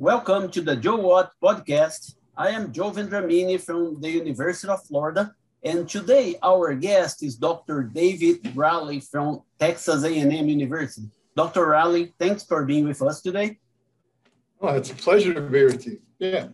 Welcome 0.00 0.50
to 0.52 0.62
the 0.62 0.76
Joe 0.76 0.96
What 0.96 1.32
podcast. 1.44 2.14
I 2.34 2.48
am 2.48 2.72
Joe 2.72 2.90
Vendramini 2.90 3.60
from 3.60 4.00
the 4.00 4.08
University 4.08 4.72
of 4.72 4.82
Florida, 4.86 5.34
and 5.62 5.86
today 5.86 6.36
our 6.42 6.72
guest 6.74 7.22
is 7.22 7.36
Dr. 7.36 7.82
David 7.82 8.56
Riley 8.56 9.00
from 9.00 9.42
Texas 9.58 10.02
A&M 10.02 10.48
University. 10.48 11.06
Dr. 11.36 11.66
Riley, 11.66 12.14
thanks 12.18 12.44
for 12.44 12.64
being 12.64 12.88
with 12.88 13.02
us 13.02 13.20
today. 13.20 13.58
Oh, 14.62 14.68
it's 14.68 14.90
a 14.90 14.94
pleasure 14.94 15.34
to 15.34 15.42
be 15.42 15.64
with 15.64 15.86
you. 15.86 16.00
Yeah. 16.18 16.48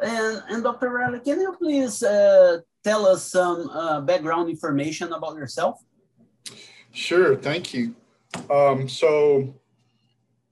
And, 0.00 0.40
and 0.48 0.62
Dr. 0.62 0.90
Riley, 0.90 1.18
can 1.18 1.40
you 1.40 1.52
please 1.58 2.00
uh, 2.04 2.58
tell 2.84 3.06
us 3.06 3.24
some 3.24 3.68
uh, 3.70 4.00
background 4.02 4.50
information 4.50 5.12
about 5.12 5.34
yourself? 5.34 5.82
Sure, 6.92 7.34
thank 7.34 7.74
you. 7.74 7.96
Um, 8.48 8.88
so 8.88 9.52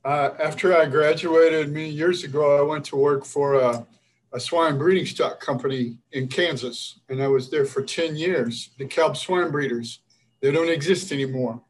uh, 0.04 0.30
after 0.42 0.76
I 0.76 0.86
graduated 0.86 1.72
many 1.72 1.88
years 1.88 2.24
ago, 2.24 2.58
I 2.58 2.62
went 2.62 2.84
to 2.86 2.96
work 2.96 3.24
for 3.24 3.54
a, 3.54 3.86
a, 4.32 4.40
swine 4.40 4.76
breeding 4.76 5.06
stock 5.06 5.40
company 5.40 5.96
in 6.10 6.26
Kansas, 6.28 6.98
and 7.08 7.22
I 7.22 7.28
was 7.28 7.50
there 7.50 7.64
for 7.64 7.82
10 7.82 8.16
years. 8.16 8.70
The 8.78 8.86
DeKalb 8.86 9.16
Swine 9.16 9.50
Breeders, 9.52 10.00
they 10.40 10.50
don't 10.50 10.68
exist 10.68 11.12
anymore. 11.12 11.62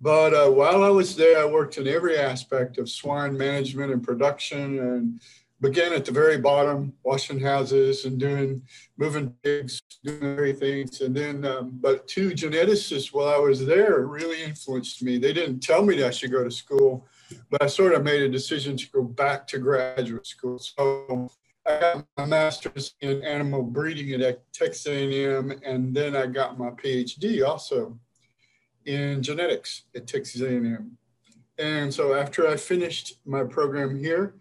But 0.00 0.34
uh, 0.34 0.50
while 0.50 0.82
I 0.82 0.88
was 0.88 1.16
there, 1.16 1.38
I 1.38 1.46
worked 1.46 1.78
in 1.78 1.86
every 1.86 2.18
aspect 2.18 2.78
of 2.78 2.90
swine 2.90 3.36
management 3.36 3.92
and 3.92 4.02
production 4.02 4.78
and 4.78 5.20
began 5.60 5.92
at 5.92 6.04
the 6.04 6.12
very 6.12 6.36
bottom, 6.36 6.92
washing 7.04 7.40
houses 7.40 8.04
and 8.04 8.18
doing 8.18 8.62
moving 8.98 9.34
pigs, 9.42 9.80
doing 10.02 10.22
everything. 10.22 10.88
And 11.00 11.14
then, 11.14 11.44
um, 11.44 11.78
but 11.80 12.06
two 12.06 12.30
geneticists 12.30 13.12
while 13.14 13.28
I 13.28 13.38
was 13.38 13.64
there 13.64 14.00
really 14.00 14.42
influenced 14.42 15.02
me. 15.02 15.16
They 15.18 15.32
didn't 15.32 15.60
tell 15.60 15.82
me 15.82 15.96
that 15.96 16.08
I 16.08 16.10
should 16.10 16.32
go 16.32 16.44
to 16.44 16.50
school, 16.50 17.06
but 17.50 17.62
I 17.62 17.66
sort 17.66 17.94
of 17.94 18.04
made 18.04 18.22
a 18.22 18.28
decision 18.28 18.76
to 18.76 18.90
go 18.90 19.02
back 19.02 19.46
to 19.48 19.58
graduate 19.58 20.26
school. 20.26 20.58
So 20.58 21.30
I 21.66 21.80
got 21.80 22.06
my 22.16 22.26
master's 22.26 22.94
in 23.00 23.22
animal 23.22 23.62
breeding 23.62 24.20
at 24.20 24.52
Texas 24.52 24.86
A&M, 24.86 25.52
and 25.64 25.94
then 25.94 26.14
I 26.16 26.26
got 26.26 26.58
my 26.58 26.70
PhD 26.70 27.46
also 27.46 27.98
in 28.84 29.22
genetics 29.22 29.84
at 29.94 30.06
Texas 30.06 30.42
A&M. 30.42 30.96
And 31.58 31.92
so 31.92 32.14
after 32.14 32.48
I 32.48 32.56
finished 32.56 33.18
my 33.24 33.44
program 33.44 33.96
here, 33.96 34.34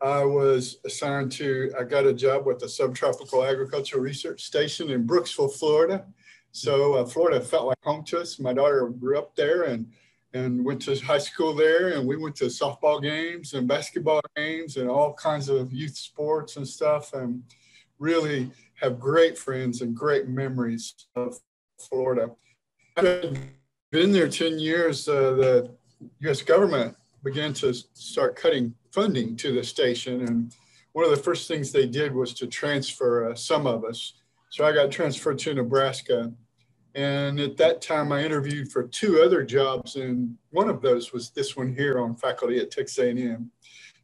I 0.00 0.24
was 0.24 0.78
assigned 0.84 1.32
to, 1.32 1.72
I 1.78 1.82
got 1.82 2.06
a 2.06 2.12
job 2.12 2.46
with 2.46 2.60
the 2.60 2.68
Subtropical 2.68 3.44
Agricultural 3.44 4.02
Research 4.02 4.44
Station 4.44 4.90
in 4.90 5.06
Brooksville, 5.06 5.52
Florida. 5.52 6.04
So 6.52 6.94
uh, 6.94 7.04
Florida 7.04 7.40
felt 7.40 7.66
like 7.66 7.78
home 7.82 8.04
to 8.04 8.20
us. 8.20 8.38
My 8.38 8.52
daughter 8.52 8.88
grew 8.88 9.18
up 9.18 9.34
there 9.34 9.64
and, 9.64 9.90
and 10.34 10.64
went 10.64 10.82
to 10.82 10.94
high 11.00 11.18
school 11.18 11.54
there. 11.54 11.94
And 11.94 12.06
we 12.06 12.16
went 12.16 12.36
to 12.36 12.46
softball 12.46 13.02
games 13.02 13.54
and 13.54 13.66
basketball 13.66 14.20
games 14.36 14.76
and 14.76 14.88
all 14.88 15.14
kinds 15.14 15.48
of 15.48 15.72
youth 15.72 15.96
sports 15.96 16.56
and 16.56 16.66
stuff. 16.66 17.14
And 17.14 17.42
really 17.98 18.50
have 18.80 19.00
great 19.00 19.36
friends 19.36 19.82
and 19.82 19.94
great 19.94 20.28
memories 20.28 20.94
of 21.16 21.38
Florida. 21.78 22.30
I've 22.96 23.38
been 23.90 24.12
there 24.12 24.28
10 24.28 24.58
years. 24.58 25.08
Uh, 25.08 25.32
the 25.32 25.70
U.S. 26.20 26.42
government 26.42 26.96
began 27.24 27.52
to 27.54 27.74
start 27.74 28.36
cutting 28.36 28.74
funding 28.92 29.36
to 29.36 29.52
the 29.52 29.64
station. 29.64 30.22
And 30.26 30.54
one 30.92 31.04
of 31.04 31.10
the 31.10 31.16
first 31.16 31.48
things 31.48 31.72
they 31.72 31.86
did 31.86 32.14
was 32.14 32.34
to 32.34 32.46
transfer 32.46 33.30
uh, 33.30 33.34
some 33.34 33.66
of 33.66 33.84
us. 33.84 34.14
So 34.50 34.64
I 34.64 34.72
got 34.72 34.90
transferred 34.90 35.38
to 35.40 35.54
Nebraska. 35.54 36.32
And 36.94 37.38
at 37.38 37.56
that 37.58 37.80
time, 37.80 38.12
I 38.12 38.24
interviewed 38.24 38.72
for 38.72 38.84
two 38.84 39.20
other 39.22 39.44
jobs, 39.44 39.96
and 39.96 40.36
one 40.50 40.68
of 40.68 40.80
those 40.80 41.12
was 41.12 41.30
this 41.30 41.56
one 41.56 41.74
here 41.74 41.98
on 41.98 42.16
faculty 42.16 42.58
at 42.58 42.70
Texas 42.70 42.98
A&M. 42.98 43.50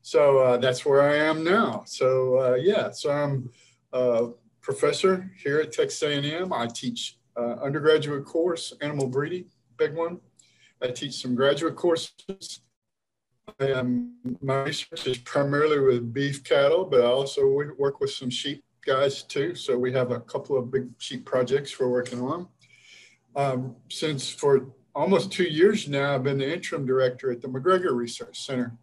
So 0.03 0.39
uh, 0.39 0.57
that's 0.59 0.85
where 0.85 1.03
I 1.03 1.17
am 1.17 1.43
now. 1.43 1.83
So 1.87 2.39
uh, 2.39 2.55
yeah, 2.55 2.91
so 2.91 3.11
I'm 3.11 3.51
a 3.93 4.29
professor 4.61 5.31
here 5.43 5.61
at 5.61 5.73
Texas 5.73 6.03
A&M. 6.03 6.53
I 6.53 6.67
teach 6.67 7.19
uh, 7.37 7.57
undergraduate 7.63 8.27
course, 8.27 8.75
animal 8.81 9.09
breeding, 9.09 9.47
big 9.77 9.95
one. 9.95 10.21
I 10.83 10.89
teach 10.89 11.15
some 11.15 11.35
graduate 11.35 11.77
courses 11.77 12.61
um, 13.61 14.15
my 14.41 14.63
research 14.63 15.07
is 15.07 15.19
primarily 15.19 15.79
with 15.79 16.13
beef 16.13 16.43
cattle, 16.45 16.85
but 16.85 17.01
I 17.01 17.07
also 17.07 17.47
we 17.47 17.71
work 17.73 18.01
with 18.01 18.11
some 18.11 18.31
sheep 18.31 18.65
guys 18.85 19.23
too. 19.23 19.55
So 19.55 19.79
we 19.79 19.93
have 19.93 20.11
a 20.11 20.21
couple 20.21 20.59
of 20.59 20.71
big 20.71 20.89
sheep 20.99 21.25
projects 21.25 21.79
we're 21.79 21.89
working 21.89 22.21
on. 22.21 22.49
Um, 23.37 23.77
since 23.91 24.29
for 24.29 24.69
almost 24.95 25.33
two 25.33 25.45
years 25.45 25.89
now, 25.89 26.15
I've 26.15 26.23
been 26.23 26.39
the 26.39 26.53
interim 26.53 26.87
director 26.87 27.31
at 27.31 27.41
the 27.41 27.49
McGregor 27.49 27.95
Research 27.95 28.45
Center 28.45 28.77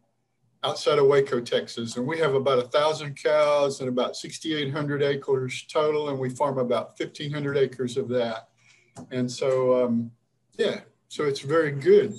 outside 0.63 0.99
of 0.99 1.07
Waco, 1.07 1.39
Texas. 1.39 1.97
And 1.97 2.05
we 2.05 2.19
have 2.19 2.35
about 2.35 2.59
a 2.59 2.67
thousand 2.67 3.15
cows 3.15 3.79
and 3.79 3.89
about 3.89 4.15
6,800 4.15 5.01
acres 5.01 5.65
total. 5.71 6.09
And 6.09 6.19
we 6.19 6.29
farm 6.29 6.59
about 6.59 6.99
1,500 6.99 7.57
acres 7.57 7.97
of 7.97 8.09
that. 8.09 8.49
And 9.11 9.31
so, 9.31 9.85
um, 9.85 10.11
yeah, 10.57 10.81
so 11.07 11.23
it's 11.23 11.39
very 11.39 11.71
good 11.71 12.13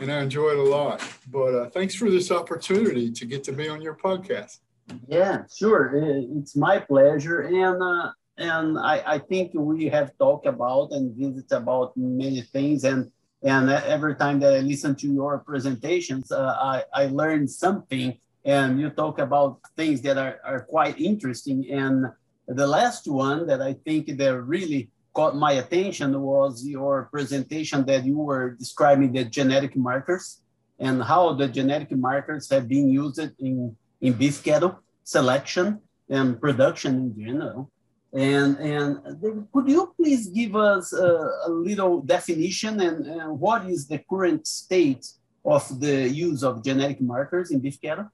and 0.00 0.10
I 0.10 0.20
enjoy 0.20 0.50
it 0.50 0.58
a 0.58 0.62
lot. 0.62 1.02
But 1.28 1.54
uh, 1.54 1.70
thanks 1.70 1.94
for 1.94 2.10
this 2.10 2.30
opportunity 2.30 3.10
to 3.12 3.26
get 3.26 3.44
to 3.44 3.52
be 3.52 3.68
on 3.68 3.82
your 3.82 3.94
podcast. 3.94 4.58
Yeah, 5.06 5.42
sure. 5.54 5.92
It's 6.38 6.56
my 6.56 6.78
pleasure. 6.78 7.42
And 7.42 7.82
uh, 7.82 8.12
and 8.38 8.78
I, 8.78 9.02
I 9.14 9.18
think 9.18 9.52
we 9.54 9.86
have 9.88 10.16
talked 10.16 10.46
about 10.46 10.92
and 10.92 11.14
visited 11.14 11.52
about 11.52 11.96
many 11.96 12.40
things. 12.40 12.84
And 12.84 13.10
and 13.42 13.70
every 13.70 14.16
time 14.16 14.40
that 14.40 14.54
I 14.54 14.60
listen 14.60 14.96
to 14.96 15.06
your 15.06 15.38
presentations, 15.38 16.32
uh, 16.32 16.56
I, 16.60 16.82
I 16.92 17.06
learn 17.06 17.46
something. 17.46 18.18
And 18.44 18.80
you 18.80 18.90
talk 18.90 19.20
about 19.20 19.60
things 19.76 20.00
that 20.02 20.18
are, 20.18 20.38
are 20.44 20.60
quite 20.64 20.98
interesting. 20.98 21.70
And 21.70 22.06
the 22.48 22.66
last 22.66 23.06
one 23.06 23.46
that 23.46 23.62
I 23.62 23.74
think 23.74 24.16
that 24.16 24.40
really 24.40 24.90
caught 25.14 25.36
my 25.36 25.52
attention 25.52 26.20
was 26.20 26.66
your 26.66 27.08
presentation 27.12 27.84
that 27.86 28.04
you 28.04 28.18
were 28.18 28.50
describing 28.50 29.12
the 29.12 29.24
genetic 29.24 29.76
markers 29.76 30.40
and 30.80 31.02
how 31.02 31.34
the 31.34 31.46
genetic 31.46 31.92
markers 31.92 32.50
have 32.50 32.66
been 32.66 32.88
used 32.88 33.20
in, 33.38 33.76
in 34.00 34.12
beef 34.14 34.42
cattle 34.42 34.80
selection 35.04 35.80
and 36.08 36.40
production 36.40 36.94
in 36.96 37.24
general. 37.24 37.70
And, 38.18 38.56
and 38.58 39.48
could 39.52 39.68
you 39.68 39.94
please 39.96 40.26
give 40.28 40.56
us 40.56 40.92
a, 40.92 41.30
a 41.46 41.50
little 41.50 42.00
definition 42.00 42.80
and, 42.80 43.06
and 43.06 43.38
what 43.38 43.66
is 43.66 43.86
the 43.86 43.98
current 44.10 44.44
state 44.44 45.06
of 45.44 45.78
the 45.78 46.08
use 46.08 46.42
of 46.42 46.64
genetic 46.64 47.00
markers 47.00 47.52
in 47.52 47.60
beef 47.60 47.80
cattle? 47.80 48.10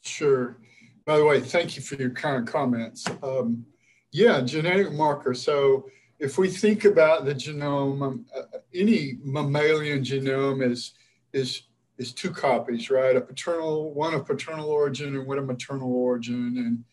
Sure. 0.00 0.56
By 1.04 1.18
the 1.18 1.24
way, 1.26 1.40
thank 1.40 1.76
you 1.76 1.82
for 1.82 1.96
your 1.96 2.10
kind 2.10 2.46
comments. 2.46 3.04
Um, 3.22 3.66
yeah, 4.10 4.40
genetic 4.40 4.92
marker. 4.92 5.34
So 5.34 5.90
if 6.18 6.38
we 6.38 6.48
think 6.48 6.86
about 6.86 7.26
the 7.26 7.34
genome, 7.34 8.02
um, 8.02 8.24
uh, 8.34 8.58
any 8.74 9.18
mammalian 9.22 10.02
genome 10.02 10.64
is 10.64 10.94
is 11.34 11.64
is 11.98 12.12
two 12.12 12.30
copies, 12.30 12.88
right? 12.88 13.14
A 13.14 13.20
paternal 13.20 13.92
one 13.92 14.14
of 14.14 14.24
paternal 14.24 14.70
origin 14.70 15.14
and 15.14 15.26
one 15.26 15.38
of 15.38 15.44
maternal 15.44 15.92
origin. 15.92 16.56
And 16.56 16.84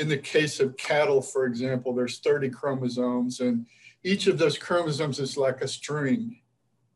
in 0.00 0.08
the 0.08 0.16
case 0.16 0.60
of 0.60 0.78
cattle, 0.78 1.20
for 1.20 1.44
example, 1.44 1.94
there's 1.94 2.20
30 2.20 2.48
chromosomes, 2.48 3.40
and 3.40 3.66
each 4.02 4.26
of 4.26 4.38
those 4.38 4.56
chromosomes 4.56 5.20
is 5.20 5.36
like 5.36 5.60
a 5.60 5.68
string. 5.68 6.40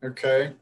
Okay. 0.02 0.54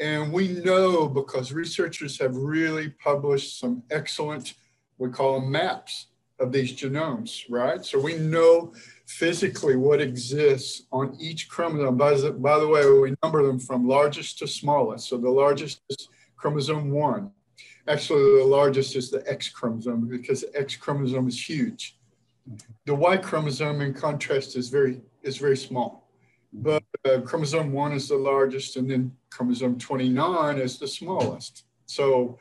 And 0.00 0.32
we 0.32 0.48
know 0.48 1.06
because 1.06 1.52
researchers 1.52 2.18
have 2.18 2.34
really 2.34 2.88
published 2.88 3.60
some 3.60 3.82
excellent, 3.90 4.54
we 4.96 5.10
call 5.10 5.38
them 5.38 5.52
maps 5.52 6.06
of 6.40 6.50
these 6.50 6.72
genomes, 6.72 7.44
right? 7.50 7.84
So 7.84 8.00
we 8.00 8.14
know 8.16 8.72
physically 9.06 9.76
what 9.76 10.00
exists 10.00 10.86
on 10.92 11.14
each 11.20 11.50
chromosome. 11.50 11.98
By 11.98 12.14
the, 12.14 12.32
by 12.32 12.58
the 12.58 12.66
way, 12.66 12.90
we 12.90 13.14
number 13.22 13.46
them 13.46 13.58
from 13.58 13.86
largest 13.86 14.38
to 14.38 14.48
smallest. 14.48 15.10
So 15.10 15.18
the 15.18 15.30
largest 15.30 15.82
is 15.90 16.08
chromosome 16.36 16.90
one. 16.90 17.30
Actually, 17.88 18.38
the 18.38 18.44
largest 18.44 18.94
is 18.96 19.10
the 19.10 19.28
X 19.28 19.48
chromosome 19.48 20.08
because 20.08 20.42
the 20.42 20.58
X 20.58 20.76
chromosome 20.76 21.28
is 21.28 21.48
huge. 21.48 21.98
The 22.86 22.94
Y 22.94 23.16
chromosome, 23.16 23.80
in 23.80 23.94
contrast, 23.94 24.56
is 24.56 24.68
very 24.68 25.00
is 25.22 25.36
very 25.36 25.56
small. 25.56 26.08
But 26.52 26.84
uh, 27.04 27.20
chromosome 27.22 27.72
one 27.72 27.92
is 27.92 28.08
the 28.08 28.16
largest, 28.16 28.76
and 28.76 28.90
then 28.90 29.12
chromosome 29.30 29.78
29 29.78 30.58
is 30.58 30.78
the 30.78 30.86
smallest. 30.86 31.64
So 31.86 32.38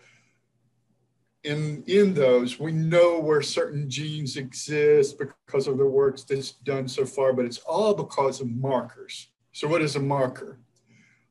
in 1.43 1.83
in 1.88 2.13
those 2.13 2.59
we 2.59 2.71
know 2.71 3.19
where 3.19 3.41
certain 3.41 3.89
genes 3.89 4.38
exist 4.38 5.17
because 5.17 5.67
of 5.67 5.77
the 5.77 5.85
work 5.85 6.19
that's 6.27 6.51
done 6.51 6.88
so 6.88 7.05
far 7.05 7.33
but 7.33 7.45
it's 7.45 7.57
all 7.59 7.95
because 7.95 8.41
of 8.41 8.49
markers 8.49 9.31
so 9.51 9.67
what 9.67 9.81
is 9.81 9.95
a 9.95 9.99
marker 9.99 10.59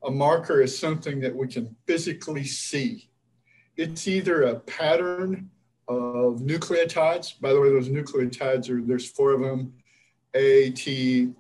a 0.05 0.11
marker 0.11 0.63
is 0.63 0.77
something 0.77 1.21
that 1.21 1.35
we 1.35 1.47
can 1.47 1.77
physically 1.87 2.45
see 2.45 3.10
it's 3.81 4.07
either 4.07 4.43
a 4.43 4.55
pattern 4.61 5.51
of 5.89 6.41
nucleotides 6.41 7.41
by 7.41 7.53
the 7.53 7.61
way 7.61 7.71
those 7.71 7.89
nucleotides 7.89 8.69
are 8.71 8.81
there's 8.81 9.11
four 9.11 9.33
of 9.33 9.41
them 9.41 9.73
a 10.35 10.71
t 10.71 11.31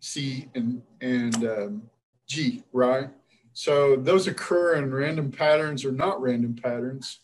c 0.00 0.48
and 0.54 0.82
and 1.00 1.44
um, 1.44 1.82
g 2.26 2.62
right 2.72 3.08
so 3.52 3.96
those 3.96 4.26
occur 4.26 4.76
in 4.76 4.94
random 4.94 5.30
patterns 5.32 5.84
or 5.84 5.92
not 5.92 6.20
random 6.20 6.54
patterns 6.54 7.20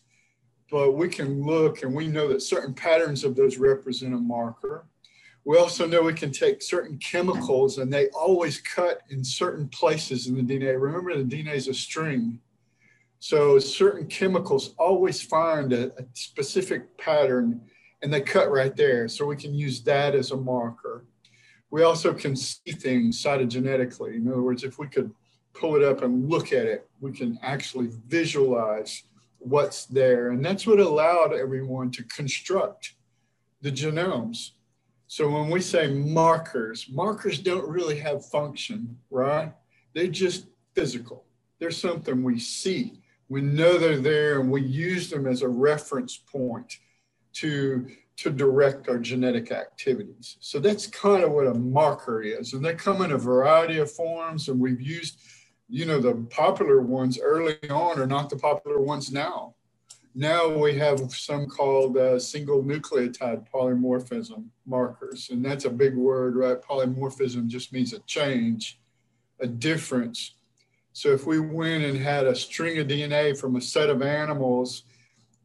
but 0.73 0.93
we 0.93 1.07
can 1.07 1.45
look 1.45 1.83
and 1.83 1.93
we 1.93 2.07
know 2.07 2.27
that 2.27 2.41
certain 2.41 2.73
patterns 2.73 3.23
of 3.23 3.35
those 3.35 3.59
represent 3.59 4.15
a 4.15 4.17
marker. 4.17 4.87
We 5.45 5.55
also 5.59 5.85
know 5.85 6.01
we 6.01 6.15
can 6.15 6.31
take 6.31 6.63
certain 6.63 6.97
chemicals 6.97 7.77
and 7.77 7.93
they 7.93 8.07
always 8.09 8.59
cut 8.59 9.01
in 9.11 9.23
certain 9.23 9.67
places 9.67 10.25
in 10.25 10.35
the 10.35 10.41
DNA. 10.41 10.81
Remember, 10.81 11.15
the 11.15 11.23
DNA 11.23 11.53
is 11.53 11.67
a 11.67 11.75
string. 11.75 12.39
So 13.23 13.57
certain 13.57 14.07
chemicals 14.07 14.75
always 14.77 15.21
find 15.21 15.71
a, 15.71 15.93
a 15.97 16.05
specific 16.11 16.97
pattern 16.97 17.61
and 18.01 18.13
they 18.13 18.19
cut 18.19 18.51
right 18.51 18.75
there. 18.75 19.07
So 19.07 19.25
we 19.25 19.37
can 19.37 19.53
use 19.53 19.81
that 19.83 20.13
as 20.13 20.31
a 20.31 20.35
marker. 20.35 21.05
We 21.71 21.83
also 21.83 22.13
can 22.13 22.35
see 22.35 22.73
things 22.73 23.23
cytogenetically. 23.23 24.15
In 24.15 24.27
other 24.27 24.41
words, 24.41 24.65
if 24.65 24.77
we 24.77 24.87
could 24.87 25.09
pull 25.53 25.77
it 25.77 25.83
up 25.83 26.01
and 26.01 26.29
look 26.29 26.51
at 26.51 26.65
it, 26.65 26.85
we 26.99 27.13
can 27.13 27.39
actually 27.41 27.91
visualize 28.07 29.03
what's 29.39 29.85
there. 29.85 30.31
And 30.31 30.43
that's 30.43 30.67
what 30.67 30.81
allowed 30.81 31.31
everyone 31.31 31.91
to 31.91 32.03
construct 32.03 32.95
the 33.61 33.71
genomes. 33.71 34.49
So 35.07 35.29
when 35.29 35.49
we 35.49 35.61
say 35.61 35.87
markers, 35.87 36.87
markers 36.91 37.39
don't 37.39 37.69
really 37.69 37.99
have 37.99 38.25
function, 38.25 38.97
right? 39.09 39.53
They're 39.93 40.07
just 40.07 40.47
physical. 40.75 41.23
They're 41.59 41.71
something 41.71 42.21
we 42.21 42.37
see. 42.37 42.99
We 43.29 43.41
know 43.41 43.77
they're 43.77 43.97
there 43.97 44.39
and 44.39 44.51
we 44.51 44.61
use 44.61 45.09
them 45.09 45.27
as 45.27 45.41
a 45.41 45.47
reference 45.47 46.17
point 46.17 46.77
to, 47.33 47.87
to 48.17 48.29
direct 48.29 48.89
our 48.89 48.99
genetic 48.99 49.51
activities. 49.51 50.37
So 50.39 50.59
that's 50.59 50.87
kind 50.87 51.23
of 51.23 51.31
what 51.31 51.47
a 51.47 51.53
marker 51.53 52.21
is. 52.21 52.53
And 52.53 52.63
they 52.63 52.75
come 52.75 53.01
in 53.01 53.11
a 53.11 53.17
variety 53.17 53.77
of 53.79 53.91
forms 53.91 54.49
and 54.49 54.59
we've 54.59 54.81
used 54.81 55.19
you 55.69 55.85
know, 55.85 55.99
the 55.99 56.13
popular 56.29 56.81
ones 56.81 57.19
early 57.19 57.57
on 57.69 57.99
are 57.99 58.05
not 58.05 58.29
the 58.29 58.35
popular 58.35 58.79
ones 58.79 59.11
now. 59.11 59.55
Now 60.13 60.47
we 60.47 60.77
have 60.77 60.99
some 61.11 61.47
called 61.47 61.97
uh, 61.97 62.19
single 62.19 62.63
nucleotide 62.63 63.47
polymorphism 63.51 64.45
markers, 64.67 65.29
and 65.31 65.43
that's 65.43 65.65
a 65.65 65.71
big 65.71 65.95
word, 65.95 66.35
right? 66.35 66.61
Polymorphism 66.61 67.47
just 67.47 67.73
means 67.73 67.93
a 67.93 67.99
change, 68.01 68.79
a 69.39 69.47
difference. 69.47 70.35
So 70.93 71.09
if 71.09 71.25
we 71.25 71.39
went 71.39 71.83
and 71.83 71.97
had 71.97 72.27
a 72.27 72.35
string 72.35 72.77
of 72.77 72.87
DNA 72.87 73.37
from 73.37 73.55
a 73.55 73.61
set 73.61 73.89
of 73.89 74.01
animals 74.03 74.83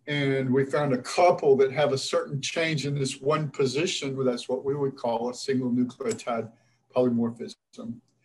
and 0.06 0.52
we 0.52 0.64
found 0.64 0.92
a 0.92 0.98
couple 0.98 1.56
that 1.56 1.72
have 1.72 1.92
a 1.92 1.98
certain 1.98 2.40
change 2.40 2.86
in 2.86 2.94
this 2.94 3.20
one 3.20 3.48
position, 3.50 4.14
well, 4.14 4.26
that's 4.26 4.48
what 4.48 4.64
we 4.64 4.74
would 4.74 4.96
call 4.96 5.30
a 5.30 5.34
single 5.34 5.70
nucleotide 5.70 6.50
polymorphism. 6.94 7.54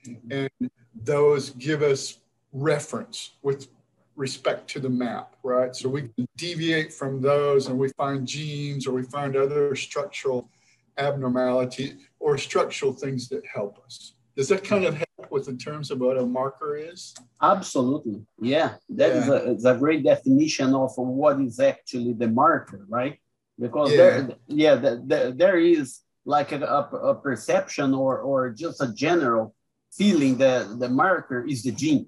Mm-hmm. 0.05 0.31
And 0.31 0.69
those 0.93 1.51
give 1.51 1.81
us 1.81 2.19
reference 2.51 3.31
with 3.41 3.67
respect 4.15 4.69
to 4.71 4.79
the 4.79 4.89
map, 4.89 5.35
right? 5.43 5.75
So 5.75 5.89
we 5.89 6.03
can 6.03 6.27
deviate 6.37 6.93
from 6.93 7.21
those 7.21 7.67
and 7.67 7.79
we 7.79 7.89
find 7.89 8.27
genes 8.27 8.85
or 8.85 8.91
we 8.91 9.03
find 9.03 9.35
other 9.35 9.75
structural 9.75 10.49
abnormality 10.97 11.95
or 12.19 12.37
structural 12.37 12.93
things 12.93 13.27
that 13.29 13.43
help 13.45 13.79
us. 13.85 14.13
Does 14.35 14.49
that 14.49 14.63
kind 14.63 14.85
of 14.85 14.95
help 14.95 15.07
with 15.33 15.49
in 15.49 15.57
terms 15.57 15.91
of 15.91 15.99
what 15.99 16.17
a 16.17 16.25
marker 16.25 16.77
is? 16.77 17.13
Absolutely. 17.41 18.21
Yeah, 18.39 18.75
that 18.89 19.09
yeah. 19.09 19.51
Is 19.51 19.65
a, 19.65 19.69
a 19.71 19.77
great 19.77 20.03
definition 20.03 20.73
of 20.73 20.91
what 20.95 21.41
is 21.41 21.59
actually 21.59 22.13
the 22.13 22.29
marker, 22.29 22.85
right? 22.87 23.19
Because 23.59 23.91
yeah. 23.91 23.97
there, 23.97 24.29
yeah, 24.47 24.75
the, 24.75 24.91
the, 25.05 25.33
there 25.35 25.57
is 25.57 25.99
like 26.25 26.51
a, 26.51 26.61
a, 26.61 27.15
perception 27.15 27.93
or, 27.93 28.19
or 28.19 28.49
just 28.51 28.81
a 28.81 28.93
general 28.93 29.53
feeling 29.91 30.37
that 30.37 30.79
the 30.79 30.89
marker 30.89 31.45
is 31.45 31.63
the 31.63 31.71
gene. 31.71 32.07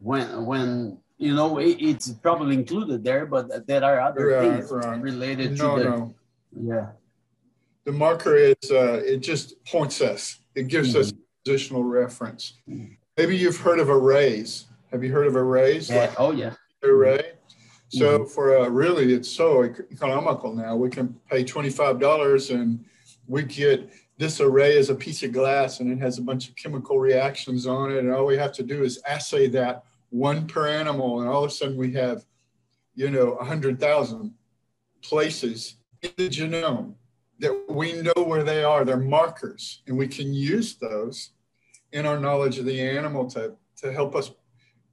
When 0.00 0.44
when 0.44 0.98
you 1.16 1.34
know 1.34 1.58
it, 1.58 1.76
it's 1.80 2.10
probably 2.26 2.56
included 2.56 3.04
there, 3.04 3.24
but 3.24 3.66
there 3.66 3.84
are 3.84 4.00
other 4.00 4.26
right, 4.26 4.42
things 4.42 4.70
right. 4.70 5.00
related 5.00 5.56
no, 5.58 5.76
to 5.76 5.82
the 5.82 5.90
no. 5.90 6.14
yeah. 6.72 6.86
The 7.84 7.92
marker 7.92 8.36
is 8.36 8.70
uh, 8.70 9.00
it 9.04 9.18
just 9.18 9.62
points 9.64 10.00
us. 10.00 10.40
It 10.54 10.68
gives 10.68 10.90
mm-hmm. 10.90 11.00
us 11.00 11.12
positional 11.44 11.88
reference. 11.88 12.54
Mm-hmm. 12.68 12.94
Maybe 13.16 13.36
you've 13.36 13.58
heard 13.58 13.78
of 13.78 13.90
arrays. 13.90 14.66
Have 14.90 15.04
you 15.04 15.12
heard 15.12 15.26
of 15.26 15.36
arrays? 15.36 15.90
Yeah. 15.90 16.00
Like 16.00 16.20
oh 16.20 16.32
yeah. 16.32 16.54
Array. 16.82 17.32
So 17.88 18.18
mm-hmm. 18.18 18.28
for 18.28 18.58
uh, 18.58 18.68
really, 18.68 19.12
it's 19.12 19.28
so 19.28 19.62
economical 19.62 20.54
now. 20.54 20.76
We 20.76 20.90
can 20.90 21.14
pay 21.30 21.44
twenty 21.44 21.70
five 21.70 22.00
dollars 22.00 22.50
and 22.50 22.84
we 23.26 23.42
get 23.42 23.90
this 24.18 24.40
array 24.40 24.76
is 24.76 24.90
a 24.90 24.94
piece 24.94 25.22
of 25.22 25.32
glass 25.32 25.80
and 25.80 25.90
it 25.90 25.98
has 25.98 26.18
a 26.18 26.22
bunch 26.22 26.48
of 26.48 26.56
chemical 26.56 26.98
reactions 26.98 27.66
on 27.66 27.90
it. 27.90 27.98
And 27.98 28.12
all 28.12 28.26
we 28.26 28.36
have 28.36 28.52
to 28.52 28.62
do 28.62 28.84
is 28.84 29.02
assay 29.06 29.48
that 29.48 29.84
one 30.10 30.46
per 30.46 30.68
animal. 30.68 31.20
And 31.20 31.28
all 31.28 31.44
of 31.44 31.50
a 31.50 31.54
sudden 31.54 31.76
we 31.76 31.92
have, 31.94 32.24
you 32.94 33.10
know, 33.10 33.32
100,000 33.34 34.32
places 35.02 35.76
in 36.02 36.12
the 36.16 36.28
genome 36.28 36.94
that 37.44 37.64
we 37.68 37.92
know 37.92 38.24
where 38.24 38.42
they 38.42 38.64
are. 38.64 38.84
They're 38.84 38.96
markers. 38.96 39.82
And 39.86 39.98
we 39.98 40.08
can 40.08 40.32
use 40.32 40.76
those 40.76 41.30
in 41.92 42.06
our 42.06 42.18
knowledge 42.18 42.58
of 42.58 42.64
the 42.64 42.80
animal 42.80 43.28
to, 43.30 43.54
to 43.82 43.92
help 43.92 44.14
us, 44.14 44.30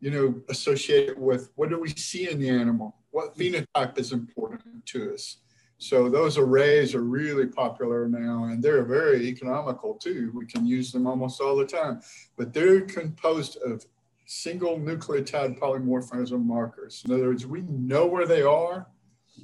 you 0.01 0.11
know, 0.11 0.35
associate 0.49 1.09
it 1.09 1.17
with 1.17 1.49
what 1.55 1.69
do 1.69 1.79
we 1.79 1.89
see 1.89 2.29
in 2.29 2.39
the 2.39 2.49
animal? 2.49 2.97
What 3.11 3.37
phenotype 3.37 3.97
is 3.97 4.11
important 4.11 4.85
to 4.87 5.13
us? 5.13 5.37
So 5.77 6.09
those 6.09 6.37
arrays 6.37 6.93
are 6.93 7.03
really 7.03 7.47
popular 7.47 8.07
now 8.07 8.43
and 8.43 8.61
they're 8.61 8.83
very 8.83 9.25
economical 9.27 9.95
too. 9.95 10.31
We 10.35 10.45
can 10.45 10.67
use 10.67 10.91
them 10.91 11.07
almost 11.07 11.39
all 11.39 11.55
the 11.55 11.65
time, 11.65 12.01
but 12.37 12.53
they're 12.53 12.81
composed 12.81 13.57
of 13.65 13.85
single 14.25 14.77
nucleotide 14.77 15.57
polymorphism 15.57 16.45
markers. 16.45 17.01
In 17.05 17.13
other 17.13 17.27
words, 17.27 17.47
we 17.47 17.61
know 17.61 18.05
where 18.05 18.27
they 18.27 18.41
are. 18.41 18.87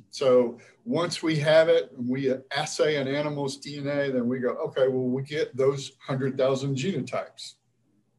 So 0.10 0.58
once 0.86 1.22
we 1.22 1.36
have 1.38 1.70
it 1.70 1.92
and 1.98 2.08
we 2.08 2.34
assay 2.52 2.96
an 2.96 3.08
animal's 3.08 3.60
DNA, 3.60 4.12
then 4.12 4.28
we 4.28 4.40
go, 4.40 4.50
okay, 4.68 4.88
well, 4.88 5.08
we 5.08 5.24
get 5.24 5.56
those 5.56 5.92
100,000 6.08 6.76
genotypes 6.76 7.56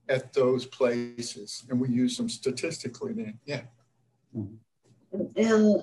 at 0.09 0.33
those 0.33 0.67
places 0.67 1.65
and 1.69 1.81
we 1.81 1.89
use 1.89 2.17
them 2.17 2.29
statistically 2.29 3.13
then. 3.13 3.39
Yeah. 3.45 3.63
And 5.37 5.83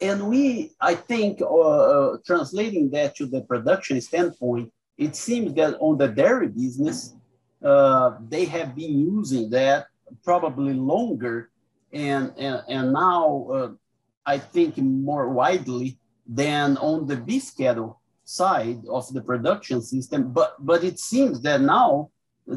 and 0.00 0.28
we, 0.28 0.76
I 0.80 0.94
think, 0.94 1.42
uh, 1.42 1.46
uh, 1.46 2.16
translating 2.24 2.90
that 2.90 3.16
to 3.16 3.26
the 3.26 3.40
production 3.40 4.00
standpoint, 4.00 4.72
it 4.96 5.16
seems 5.16 5.54
that 5.54 5.76
on 5.80 5.98
the 5.98 6.06
dairy 6.06 6.48
business, 6.48 7.16
uh, 7.64 8.16
they 8.28 8.44
have 8.44 8.76
been 8.76 8.96
using 8.96 9.50
that 9.50 9.86
probably 10.22 10.74
longer, 10.74 11.50
and 11.92 12.32
and, 12.38 12.62
and 12.68 12.92
now 12.92 13.48
uh, 13.52 13.70
I 14.28 14.36
think 14.36 14.76
more 14.76 15.26
widely 15.30 15.98
than 16.42 16.76
on 16.76 17.06
the 17.06 17.16
beef 17.16 17.56
cattle 17.56 17.90
side 18.24 18.80
of 18.98 19.04
the 19.14 19.22
production 19.22 19.80
system. 19.80 20.20
But 20.38 20.50
but 20.70 20.80
it 20.84 20.98
seems 20.98 21.40
that 21.46 21.60
now 21.62 22.10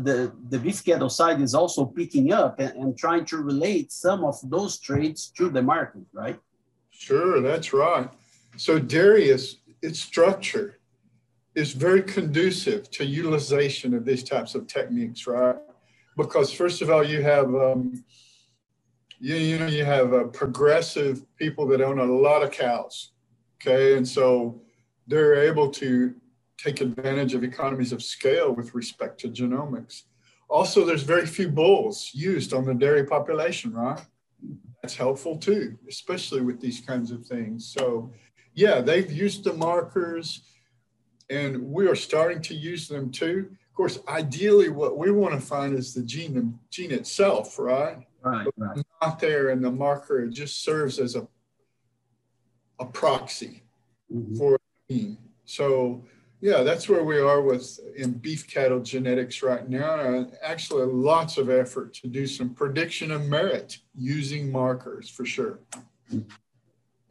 the, 0.08 0.34
the 0.50 0.60
beef 0.60 0.84
cattle 0.84 1.10
side 1.10 1.40
is 1.48 1.54
also 1.62 1.86
picking 1.86 2.28
up 2.42 2.60
and, 2.60 2.74
and 2.82 2.98
trying 2.98 3.26
to 3.32 3.38
relate 3.38 3.88
some 3.92 4.24
of 4.26 4.36
those 4.56 4.80
traits 4.80 5.22
to 5.38 5.50
the 5.50 5.62
market, 5.62 6.06
right? 6.14 6.40
Sure, 6.90 7.42
that's 7.42 7.74
right. 7.74 8.10
So 8.58 8.80
dairies, 8.80 9.44
its 9.82 10.00
structure 10.00 10.80
is 11.56 11.72
very 11.74 12.04
conducive 12.04 12.90
to 12.92 13.04
utilization 13.06 13.94
of 13.94 14.04
these 14.06 14.24
types 14.24 14.56
of 14.56 14.68
techniques, 14.68 15.28
right? 15.28 15.58
Because 16.18 16.52
first 16.52 16.82
of 16.82 16.90
all, 16.90 17.04
you 17.04 17.22
have 17.22 17.48
um, 17.68 18.04
you, 19.22 19.36
you 19.36 19.60
know 19.60 19.68
you 19.68 19.86
have 19.86 20.14
uh, 20.14 20.24
progressive 20.26 21.24
people 21.38 21.66
that 21.68 21.82
own 21.82 22.00
a 22.00 22.06
lot 22.06 22.44
of 22.44 22.52
cows, 22.52 23.12
okay, 23.62 23.96
and 23.96 24.08
so 24.08 24.62
they're 25.08 25.36
able 25.36 25.70
to 25.70 26.14
take 26.58 26.82
advantage 26.82 27.34
of 27.34 27.44
economies 27.44 27.92
of 27.92 28.04
scale 28.04 28.52
with 28.52 28.76
respect 28.76 29.20
to 29.22 29.30
genomics. 29.30 30.04
Also, 30.50 30.84
there's 30.84 31.04
very 31.04 31.26
few 31.26 31.48
bulls 31.48 32.12
used 32.14 32.54
on 32.54 32.66
the 32.66 32.74
dairy 32.74 33.06
population, 33.06 33.74
right? 33.74 34.02
that's 34.82 34.96
helpful 34.96 35.38
too, 35.38 35.78
especially 35.88 36.42
with 36.42 36.60
these 36.60 36.82
kinds 36.82 37.12
of 37.12 37.26
things. 37.26 37.68
So, 37.68 38.12
yeah, 38.54 38.82
they've 38.82 39.12
used 39.12 39.44
the 39.44 39.54
markers 39.54 40.42
and 41.30 41.62
we 41.62 41.88
are 41.88 41.96
starting 41.96 42.42
to 42.44 42.56
use 42.56 42.88
them 42.88 43.12
too. 43.12 43.50
Of 43.52 43.76
course, 43.76 44.00
ideally, 44.08 44.70
what 44.70 44.98
we 44.98 45.12
want 45.12 45.34
to 45.34 45.40
find 45.40 45.74
is 45.78 45.94
the 45.94 46.04
gene, 46.04 46.34
the 46.34 46.52
gene 46.70 46.92
itself, 46.92 47.58
right? 47.58 47.98
Right, 48.24 48.48
right. 48.58 48.84
Not 49.02 49.20
there, 49.20 49.50
and 49.50 49.64
the 49.64 49.72
marker 49.72 50.24
it 50.24 50.32
just 50.32 50.64
serves 50.64 51.00
as 51.00 51.16
a 51.16 51.28
a 52.80 52.86
proxy 52.86 53.64
mm-hmm. 54.14 54.36
for 54.36 54.60
gene. 54.90 55.18
So 55.46 56.04
yeah, 56.42 56.64
that's 56.64 56.90
where 56.90 57.04
we 57.04 57.20
are 57.20 57.42
with 57.42 57.80
in 57.96 58.14
beef 58.14 58.48
cattle 58.48 58.80
genetics 58.80 59.44
right 59.44 59.70
now. 59.70 60.00
And 60.00 60.34
actually, 60.42 60.86
lots 60.92 61.38
of 61.38 61.50
effort 61.50 61.94
to 61.96 62.08
do 62.08 62.26
some 62.26 62.50
prediction 62.56 63.12
of 63.12 63.28
merit 63.28 63.78
using 63.96 64.52
markers 64.52 65.08
for 65.08 65.24
sure. 65.24 65.60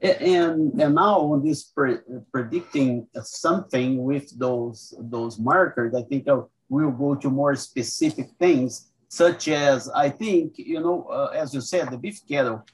And 0.02 0.74
and 0.74 0.94
now 0.94 1.20
on 1.20 1.44
this 1.44 1.64
pre- 1.64 1.98
predicting 2.32 3.06
something 3.22 4.02
with 4.02 4.36
those 4.38 4.94
those 4.98 5.38
markers, 5.38 5.94
I 5.94 6.02
think 6.02 6.26
we'll 6.68 6.90
go 6.90 7.14
to 7.14 7.30
more 7.30 7.54
specific 7.54 8.30
things, 8.38 8.89
such 9.10 9.48
as 9.48 9.90
I 9.90 10.08
think 10.08 10.56
you 10.56 10.80
know, 10.80 11.02
uh, 11.10 11.32
as 11.34 11.52
you 11.52 11.60
said, 11.60 11.90
the 11.90 11.98
beef 11.98 12.20
cattle 12.26 12.64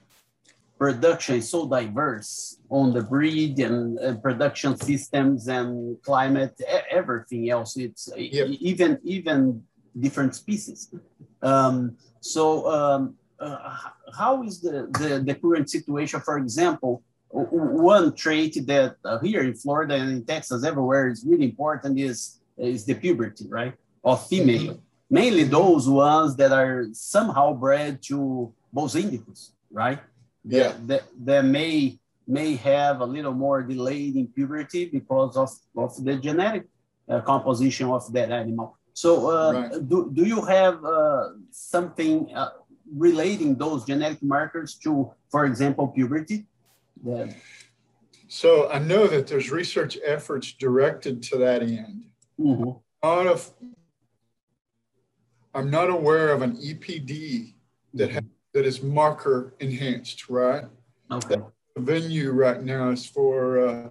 production 0.78 1.36
is 1.36 1.48
so 1.48 1.66
diverse 1.66 2.58
on 2.68 2.92
the 2.92 3.02
breed 3.02 3.58
and, 3.58 3.98
and 3.98 4.22
production 4.22 4.76
systems 4.76 5.48
and 5.48 6.00
climate, 6.02 6.54
everything 6.90 7.48
else. 7.50 7.76
It's 7.76 8.10
yep. 8.16 8.48
even 8.60 8.98
even 9.02 9.62
different 9.98 10.34
species. 10.34 10.94
Um, 11.42 11.96
so 12.20 12.70
um, 12.70 13.14
uh, 13.40 13.76
how 14.16 14.42
is 14.42 14.60
the, 14.60 14.90
the, 14.98 15.22
the, 15.24 15.34
current 15.34 15.70
situation? 15.70 16.20
For 16.20 16.38
example, 16.38 17.02
one 17.30 18.14
trait 18.14 18.58
that 18.66 18.96
uh, 19.04 19.18
here 19.20 19.42
in 19.42 19.54
Florida 19.54 19.94
and 19.94 20.10
in 20.10 20.24
Texas, 20.24 20.64
everywhere 20.64 21.08
is 21.08 21.24
really 21.26 21.44
important 21.44 21.98
is, 21.98 22.40
is 22.56 22.84
the 22.84 22.94
puberty, 22.94 23.46
right? 23.48 23.74
Of 24.04 24.26
female. 24.28 24.74
Mm-hmm. 24.74 24.85
Mainly 25.08 25.44
those 25.44 25.88
ones 25.88 26.36
that 26.36 26.52
are 26.52 26.86
somehow 26.92 27.52
bred 27.52 28.02
to 28.04 28.52
Bos 28.72 28.94
indicus, 28.94 29.52
right? 29.70 30.00
Yeah. 30.44 30.72
That, 30.86 31.04
that, 31.24 31.44
may 31.44 31.98
may 32.26 32.56
have 32.56 33.00
a 33.00 33.04
little 33.04 33.32
more 33.32 33.62
delayed 33.62 34.16
in 34.16 34.26
puberty 34.26 34.86
because 34.86 35.36
of, 35.36 35.50
of 35.76 36.04
the 36.04 36.16
genetic 36.16 36.64
uh, 37.08 37.20
composition 37.20 37.88
of 37.88 38.12
that 38.12 38.32
animal. 38.32 38.76
So, 38.94 39.30
uh, 39.30 39.52
right. 39.52 39.88
do, 39.88 40.10
do 40.12 40.24
you 40.24 40.42
have 40.42 40.84
uh, 40.84 41.28
something 41.50 42.34
uh, 42.34 42.50
relating 42.96 43.54
those 43.54 43.84
genetic 43.84 44.22
markers 44.22 44.74
to, 44.84 45.12
for 45.30 45.44
example, 45.44 45.88
puberty? 45.88 46.46
So, 48.26 48.70
I 48.70 48.78
know 48.78 49.06
that 49.06 49.26
there's 49.28 49.50
research 49.50 49.98
efforts 50.04 50.52
directed 50.52 51.22
to 51.24 51.38
that 51.38 51.62
end. 51.62 52.06
Mm-hmm. 52.40 52.70
Not 53.04 53.26
of, 53.26 53.50
I'm 55.56 55.70
not 55.70 55.88
aware 55.88 56.32
of 56.32 56.42
an 56.42 56.56
EPD 56.58 57.54
that 57.94 58.10
has, 58.10 58.22
that 58.52 58.66
is 58.66 58.82
marker 58.82 59.54
enhanced, 59.58 60.28
right? 60.28 60.64
Okay. 61.10 61.36
The 61.74 61.80
venue 61.80 62.32
right 62.32 62.62
now 62.62 62.90
is 62.90 63.06
for 63.06 63.66
uh, 63.66 63.88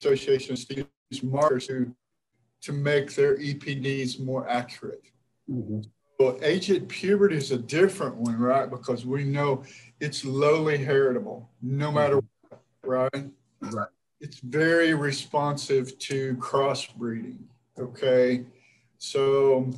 associations 0.00 0.64
to 0.66 0.86
use 1.10 1.22
markers 1.22 1.66
to 1.66 1.92
to 2.60 2.72
make 2.72 3.12
their 3.16 3.36
EPDs 3.38 4.20
more 4.20 4.48
accurate. 4.48 5.02
Mm-hmm. 5.50 5.80
Well, 6.20 6.38
age 6.42 6.70
at 6.70 6.86
puberty 6.86 7.36
is 7.36 7.50
a 7.50 7.58
different 7.58 8.14
one, 8.14 8.38
right? 8.38 8.70
Because 8.70 9.04
we 9.04 9.24
know 9.24 9.64
it's 9.98 10.24
lowly 10.24 10.78
heritable, 10.78 11.50
no 11.60 11.86
mm-hmm. 11.86 11.94
matter 11.96 12.20
what, 12.48 12.60
right? 12.84 13.26
Right. 13.60 13.88
It's 14.20 14.38
very 14.38 14.94
responsive 14.94 15.98
to 15.98 16.36
crossbreeding. 16.36 17.38
Okay. 17.76 18.44
So 18.98 19.72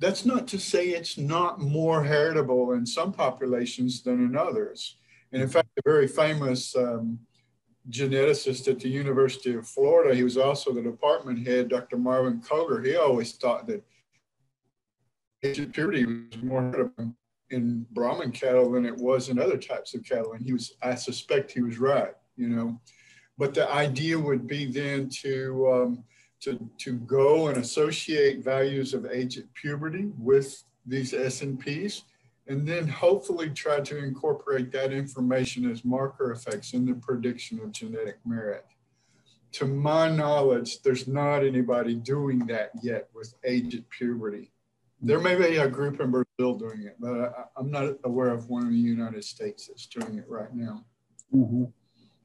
that's 0.00 0.24
not 0.24 0.48
to 0.48 0.58
say 0.58 0.88
it's 0.88 1.18
not 1.18 1.60
more 1.60 2.02
heritable 2.02 2.72
in 2.72 2.86
some 2.86 3.12
populations 3.12 4.02
than 4.02 4.24
in 4.24 4.34
others. 4.34 4.96
And 5.32 5.42
in 5.42 5.48
fact, 5.48 5.68
a 5.78 5.82
very 5.84 6.08
famous 6.08 6.74
um, 6.74 7.18
geneticist 7.90 8.66
at 8.66 8.80
the 8.80 8.88
University 8.88 9.54
of 9.54 9.68
Florida. 9.68 10.14
He 10.14 10.24
was 10.24 10.38
also 10.38 10.72
the 10.72 10.82
department 10.82 11.46
head, 11.46 11.68
Dr. 11.68 11.98
Marvin 11.98 12.40
Koger. 12.40 12.84
He 12.84 12.96
always 12.96 13.32
thought 13.32 13.66
that 13.66 13.84
puberty 15.42 16.06
was 16.06 16.42
more 16.42 16.62
heritable 16.62 17.14
in 17.50 17.86
Brahman 17.90 18.32
cattle 18.32 18.70
than 18.72 18.86
it 18.86 18.96
was 18.96 19.28
in 19.28 19.38
other 19.38 19.58
types 19.58 19.94
of 19.94 20.02
cattle. 20.02 20.32
And 20.32 20.44
he 20.44 20.52
was, 20.54 20.76
I 20.82 20.94
suspect 20.94 21.52
he 21.52 21.60
was 21.60 21.78
right, 21.78 22.14
you 22.36 22.48
know. 22.48 22.80
But 23.36 23.52
the 23.52 23.70
idea 23.70 24.18
would 24.18 24.46
be 24.46 24.64
then 24.66 25.10
to, 25.22 25.70
um, 25.70 26.04
to, 26.40 26.70
to 26.78 26.94
go 26.94 27.48
and 27.48 27.58
associate 27.58 28.42
values 28.42 28.94
of 28.94 29.06
age 29.06 29.38
at 29.38 29.52
puberty 29.54 30.10
with 30.18 30.62
these 30.86 31.12
SNPs 31.12 32.02
and 32.50 32.66
then 32.66 32.88
hopefully 32.88 33.50
try 33.50 33.80
to 33.80 33.98
incorporate 33.98 34.72
that 34.72 34.92
information 34.92 35.70
as 35.70 35.84
marker 35.84 36.32
effects 36.32 36.72
in 36.72 36.84
the 36.84 36.94
prediction 36.94 37.60
of 37.60 37.70
genetic 37.70 38.18
merit. 38.26 38.66
To 39.52 39.66
my 39.66 40.10
knowledge, 40.10 40.82
there's 40.82 41.06
not 41.06 41.44
anybody 41.44 41.94
doing 41.94 42.40
that 42.46 42.72
yet 42.82 43.08
with 43.14 43.34
age 43.44 43.76
at 43.76 43.88
puberty. 43.90 44.50
There 45.00 45.20
may 45.20 45.36
be 45.36 45.58
a 45.58 45.68
group 45.68 46.00
in 46.00 46.10
Brazil 46.10 46.56
doing 46.56 46.82
it, 46.82 46.96
but 46.98 47.34
I, 47.56 47.60
am 47.60 47.70
not 47.70 47.94
aware 48.04 48.30
of 48.30 48.48
one 48.48 48.66
in 48.66 48.72
the 48.72 48.78
United 48.78 49.24
States 49.24 49.68
that's 49.68 49.86
doing 49.86 50.18
it 50.18 50.28
right 50.28 50.54
now. 50.54 50.84
Mm-hmm. 51.32 51.64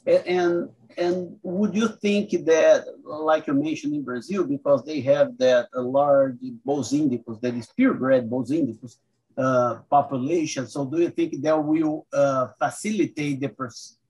And 0.05 0.69
and 0.97 1.37
would 1.43 1.75
you 1.75 1.89
think 1.89 2.31
that, 2.45 2.85
like 3.03 3.47
you 3.47 3.53
mentioned 3.53 3.93
in 3.93 4.03
Brazil, 4.03 4.45
because 4.45 4.85
they 4.85 5.01
have 5.01 5.37
that 5.39 5.67
large 5.73 6.37
Bos 6.63 6.93
indicus, 6.93 7.39
that 7.41 7.53
is 7.53 7.67
purebred 7.67 8.29
Bos 8.29 8.51
indicus, 8.51 8.97
uh, 9.37 9.75
population. 9.89 10.67
So 10.67 10.85
do 10.85 11.01
you 11.01 11.09
think 11.09 11.41
that 11.41 11.61
will 11.61 12.07
uh, 12.13 12.47
facilitate 12.57 13.41
the, 13.41 13.51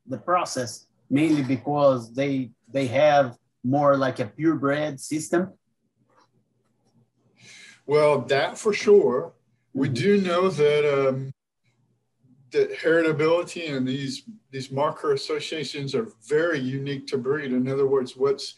the 0.06 0.18
process 0.18 0.86
mainly 1.10 1.44
because 1.44 2.14
they 2.14 2.52
they 2.72 2.88
have 2.88 3.38
more 3.64 3.98
like 3.98 4.20
a 4.20 4.26
purebred 4.26 5.00
system? 5.00 5.54
Well, 7.88 8.22
that 8.22 8.58
for 8.58 8.74
sure. 8.74 9.34
We 9.74 9.88
mm-hmm. 9.88 9.94
do 9.94 10.22
know 10.22 10.50
that 10.50 11.10
um, 11.10 11.34
that 12.56 12.78
heritability 12.78 13.76
and 13.76 13.86
these 13.88 14.24
these 14.52 14.72
marker 14.72 15.14
associations 15.14 15.94
are 15.94 16.08
very 16.28 16.60
unique 16.60 17.06
to 17.08 17.18
breed. 17.18 17.52
In 17.52 17.68
other 17.68 17.86
words, 17.86 18.16
what's 18.16 18.56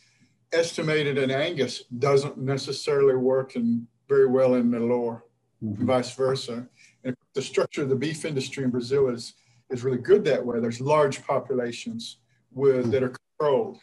estimated 0.54 1.18
in 1.18 1.32
Angus 1.32 1.84
doesn't 2.00 2.38
necessarily 2.38 3.16
work 3.16 3.56
in 3.56 3.88
very 4.08 4.27
well 4.27 4.54
in 4.54 4.70
Nelore 4.72 5.24
mm-hmm. 5.63 5.86
vice 5.86 6.13
versa. 6.16 6.68
And 7.04 7.16
the 7.34 7.42
structure 7.42 7.84
of 7.84 7.89
the 7.89 7.96
beef 7.96 8.25
industry 8.25 8.63
in 8.63 8.70
Brazil 8.70 9.10
is, 9.10 9.34
is 9.70 9.84
really 9.84 9.98
good 9.98 10.24
that 10.25 10.46
way. 10.46 10.60
There's 10.60 10.82
large 10.82 11.25
populations 11.25 12.18
with, 12.51 12.92
that 12.92 13.04
are 13.04 13.16
controlled. 13.39 13.80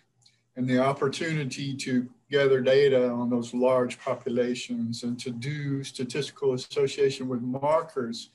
And 0.57 0.69
the 0.69 0.79
opportunity 0.79 1.75
to 1.79 2.09
gather 2.31 2.61
data 2.61 3.11
on 3.11 3.29
those 3.29 3.53
large 3.53 3.99
populations 3.99 5.03
and 5.03 5.19
to 5.21 5.31
do 5.31 5.83
statistical 5.83 6.55
association 6.55 7.29
with 7.29 7.43
markers 7.43 8.31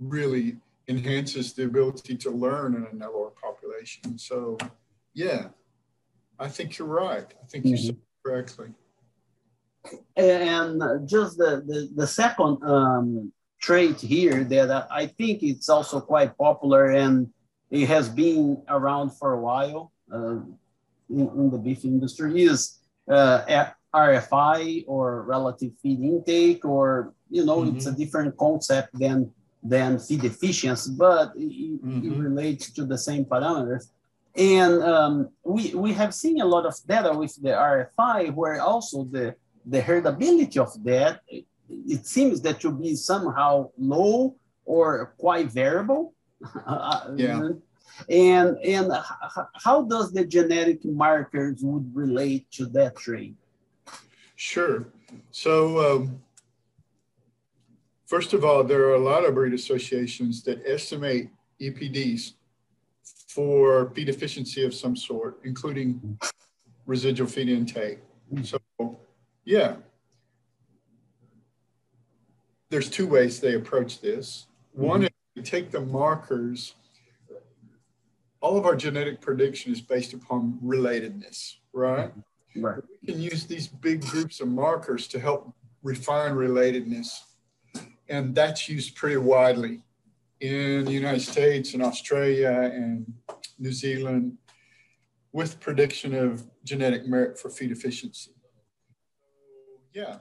really 0.00 0.56
enhances 0.88 1.52
the 1.52 1.64
ability 1.64 2.16
to 2.16 2.30
learn 2.30 2.74
in 2.74 2.86
a 2.86 2.94
Nelore 2.94 3.32
population. 3.40 4.18
So, 4.18 4.56
yeah, 5.14 5.48
I 6.38 6.48
think 6.48 6.78
you're 6.78 6.88
right. 6.88 7.26
I 7.42 7.46
think 7.46 7.64
mm-hmm. 7.64 7.74
you 7.74 7.76
said 7.76 7.96
correctly 8.24 8.68
and 10.16 11.08
just 11.08 11.38
the, 11.38 11.62
the, 11.66 11.90
the 11.94 12.06
second 12.06 12.62
um, 12.64 13.32
trait 13.60 14.00
here 14.00 14.44
that 14.44 14.88
I 14.90 15.06
think 15.06 15.42
it's 15.42 15.68
also 15.68 16.00
quite 16.00 16.36
popular 16.36 16.90
and 16.90 17.28
it 17.70 17.86
has 17.86 18.08
been 18.08 18.62
around 18.68 19.10
for 19.10 19.34
a 19.34 19.40
while 19.40 19.92
uh, 20.12 20.40
in, 21.10 21.28
in, 21.36 21.50
the 21.50 21.58
beef 21.58 21.84
industry 21.84 22.44
is 22.44 22.78
uh, 23.10 23.70
RFI 23.94 24.84
or 24.86 25.22
relative 25.22 25.72
feed 25.82 26.00
intake, 26.00 26.64
or 26.64 27.14
you 27.30 27.44
know, 27.44 27.58
mm-hmm. 27.58 27.76
it's 27.76 27.86
a 27.86 27.92
different 27.92 28.36
concept 28.36 28.98
than 28.98 29.30
than 29.68 29.98
feed 29.98 30.24
efficiency, 30.24 30.92
but 30.96 31.32
it, 31.36 31.82
mm-hmm. 31.84 32.12
it 32.12 32.18
relates 32.18 32.70
to 32.72 32.84
the 32.84 32.98
same 32.98 33.24
parameters. 33.24 33.84
And 34.36 34.82
um, 34.82 35.30
we 35.44 35.74
we 35.74 35.92
have 35.94 36.14
seen 36.14 36.40
a 36.40 36.44
lot 36.44 36.64
of 36.66 36.74
data 36.86 37.12
with 37.12 37.34
the 37.42 37.50
RFI 37.50 38.34
where 38.34 38.60
also 38.60 39.04
the 39.04 39.34
the 39.66 39.80
heritability 39.80 40.56
of 40.58 40.72
that, 40.84 41.20
it 41.28 42.06
seems 42.06 42.40
that 42.42 42.60
to 42.60 42.72
be 42.72 42.94
somehow 42.96 43.70
low 43.78 44.36
or 44.64 45.14
quite 45.18 45.50
variable. 45.52 46.14
yeah. 47.16 47.50
And, 48.08 48.56
and 48.58 48.92
how 49.54 49.82
does 49.82 50.12
the 50.12 50.24
genetic 50.24 50.84
markers 50.84 51.62
would 51.62 51.94
relate 51.94 52.50
to 52.52 52.66
that 52.66 52.96
trait? 52.96 53.34
Sure. 54.36 54.86
So, 55.32 55.96
um, 55.96 56.22
first 58.08 58.32
of 58.32 58.44
all, 58.44 58.64
there 58.64 58.88
are 58.88 58.94
a 58.94 58.98
lot 58.98 59.24
of 59.24 59.34
breed 59.34 59.52
associations 59.52 60.42
that 60.42 60.60
estimate 60.66 61.28
EPDs 61.60 62.32
for 63.28 63.90
feed 63.94 64.08
efficiency 64.08 64.64
of 64.64 64.74
some 64.74 64.96
sort, 64.96 65.38
including 65.44 66.18
residual 66.86 67.28
feed 67.28 67.48
intake. 67.48 67.98
So 68.42 68.58
yeah. 69.44 69.76
There's 72.70 72.90
two 72.90 73.06
ways 73.06 73.40
they 73.40 73.54
approach 73.54 74.00
this. 74.00 74.46
One 74.72 75.00
mm-hmm. 75.00 75.04
is 75.04 75.10
you 75.34 75.42
take 75.42 75.70
the 75.70 75.80
markers. 75.80 76.74
All 78.40 78.58
of 78.58 78.66
our 78.66 78.76
genetic 78.76 79.20
prediction 79.20 79.72
is 79.72 79.80
based 79.80 80.12
upon 80.12 80.58
relatedness, 80.62 81.56
right? 81.72 82.12
Right. 82.56 82.82
We 83.02 83.12
can 83.12 83.20
use 83.20 83.46
these 83.46 83.68
big 83.68 84.00
groups 84.02 84.40
of 84.40 84.48
markers 84.48 85.08
to 85.08 85.20
help 85.20 85.52
refine 85.82 86.32
relatedness. 86.32 87.08
And 88.08 88.34
that's 88.34 88.68
used 88.68 88.96
pretty 88.96 89.18
widely 89.18 89.82
in 90.40 90.84
the 90.84 90.92
United 90.92 91.20
States 91.20 91.74
and 91.74 91.82
Australia 91.82 92.70
and 92.72 93.12
New 93.58 93.72
Zealand 93.72 94.38
with 95.32 95.60
prediction 95.60 96.14
of 96.14 96.44
genetic 96.64 97.06
merit 97.06 97.38
for 97.38 97.50
feed 97.50 97.70
efficiency. 97.70 98.30
Yeah. 99.92 100.18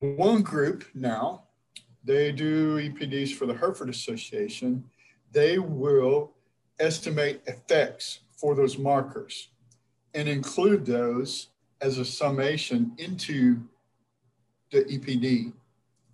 One 0.00 0.42
group 0.42 0.84
now, 0.94 1.44
they 2.04 2.30
do 2.30 2.76
EPDs 2.76 3.34
for 3.34 3.46
the 3.46 3.54
Hereford 3.54 3.88
Association. 3.88 4.84
They 5.32 5.58
will 5.58 6.32
estimate 6.78 7.40
effects 7.46 8.20
for 8.36 8.54
those 8.54 8.78
markers 8.78 9.48
and 10.14 10.28
include 10.28 10.86
those 10.86 11.48
as 11.80 11.98
a 11.98 12.04
summation 12.04 12.92
into 12.98 13.60
the 14.70 14.84
EPD, 14.84 15.52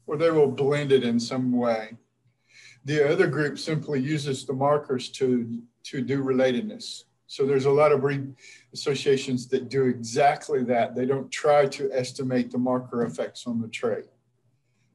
or 0.06 0.16
they 0.16 0.30
will 0.30 0.50
blend 0.50 0.92
it 0.92 1.04
in 1.04 1.18
some 1.18 1.52
way. 1.52 1.96
The 2.84 3.10
other 3.10 3.26
group 3.26 3.58
simply 3.58 4.00
uses 4.00 4.44
the 4.44 4.52
markers 4.52 5.08
to, 5.10 5.62
to 5.84 6.02
do 6.02 6.22
relatedness. 6.22 7.04
So 7.26 7.46
there's 7.46 7.64
a 7.64 7.70
lot 7.70 7.92
of 7.92 8.02
breed 8.02 8.34
associations 8.74 9.46
that 9.48 9.68
do 9.70 9.84
exactly 9.84 10.64
that. 10.64 10.94
They 10.94 11.06
don't 11.06 11.30
try 11.30 11.66
to 11.66 11.90
estimate 11.92 12.50
the 12.50 12.58
marker 12.58 13.04
effects 13.04 13.46
on 13.46 13.60
the 13.60 13.68
trait. 13.68 14.04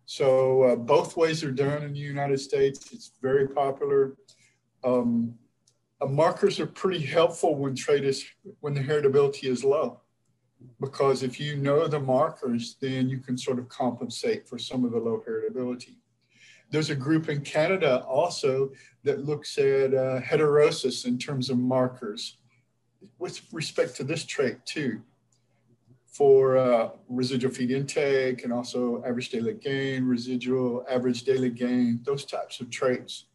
So 0.05 0.63
uh, 0.63 0.75
both 0.75 1.17
ways 1.17 1.43
are 1.43 1.51
done 1.51 1.83
in 1.83 1.93
the 1.93 1.99
United 1.99 2.39
States. 2.39 2.93
It's 2.93 3.11
very 3.21 3.47
popular. 3.47 4.15
Um, 4.83 5.33
uh, 5.99 6.05
markers 6.05 6.59
are 6.59 6.67
pretty 6.67 7.03
helpful 7.03 7.55
when 7.55 7.75
trait 7.75 8.05
is 8.05 8.23
when 8.59 8.73
the 8.73 8.81
heritability 8.81 9.45
is 9.45 9.63
low, 9.63 10.01
because 10.79 11.23
if 11.23 11.39
you 11.39 11.55
know 11.55 11.87
the 11.87 11.99
markers, 11.99 12.75
then 12.79 13.09
you 13.09 13.19
can 13.19 13.37
sort 13.37 13.59
of 13.59 13.69
compensate 13.69 14.47
for 14.47 14.57
some 14.57 14.85
of 14.85 14.91
the 14.91 14.97
low 14.97 15.23
heritability. 15.27 15.95
There's 16.69 16.89
a 16.89 16.95
group 16.95 17.29
in 17.29 17.41
Canada 17.41 18.03
also 18.03 18.71
that 19.03 19.25
looks 19.25 19.57
at 19.57 19.93
uh, 19.93 20.19
heterosis 20.21 21.05
in 21.05 21.17
terms 21.17 21.49
of 21.49 21.57
markers 21.57 22.37
with 23.19 23.41
respect 23.53 23.95
to 23.95 24.03
this 24.03 24.25
trait 24.25 24.65
too 24.65 25.01
for 26.17 26.57
uh, 26.57 26.89
residual 27.07 27.51
feed 27.51 27.69
intake 27.69 28.43
and 28.43 28.51
also 28.51 29.03
average 29.05 29.29
daily 29.29 29.53
gain, 29.53 30.03
residual 30.03 30.83
average 30.89 31.23
daily 31.23 31.51
gain, 31.51 31.99
those 32.03 32.25
types 32.25 32.59
of 32.59 32.71
traits. 32.71 33.25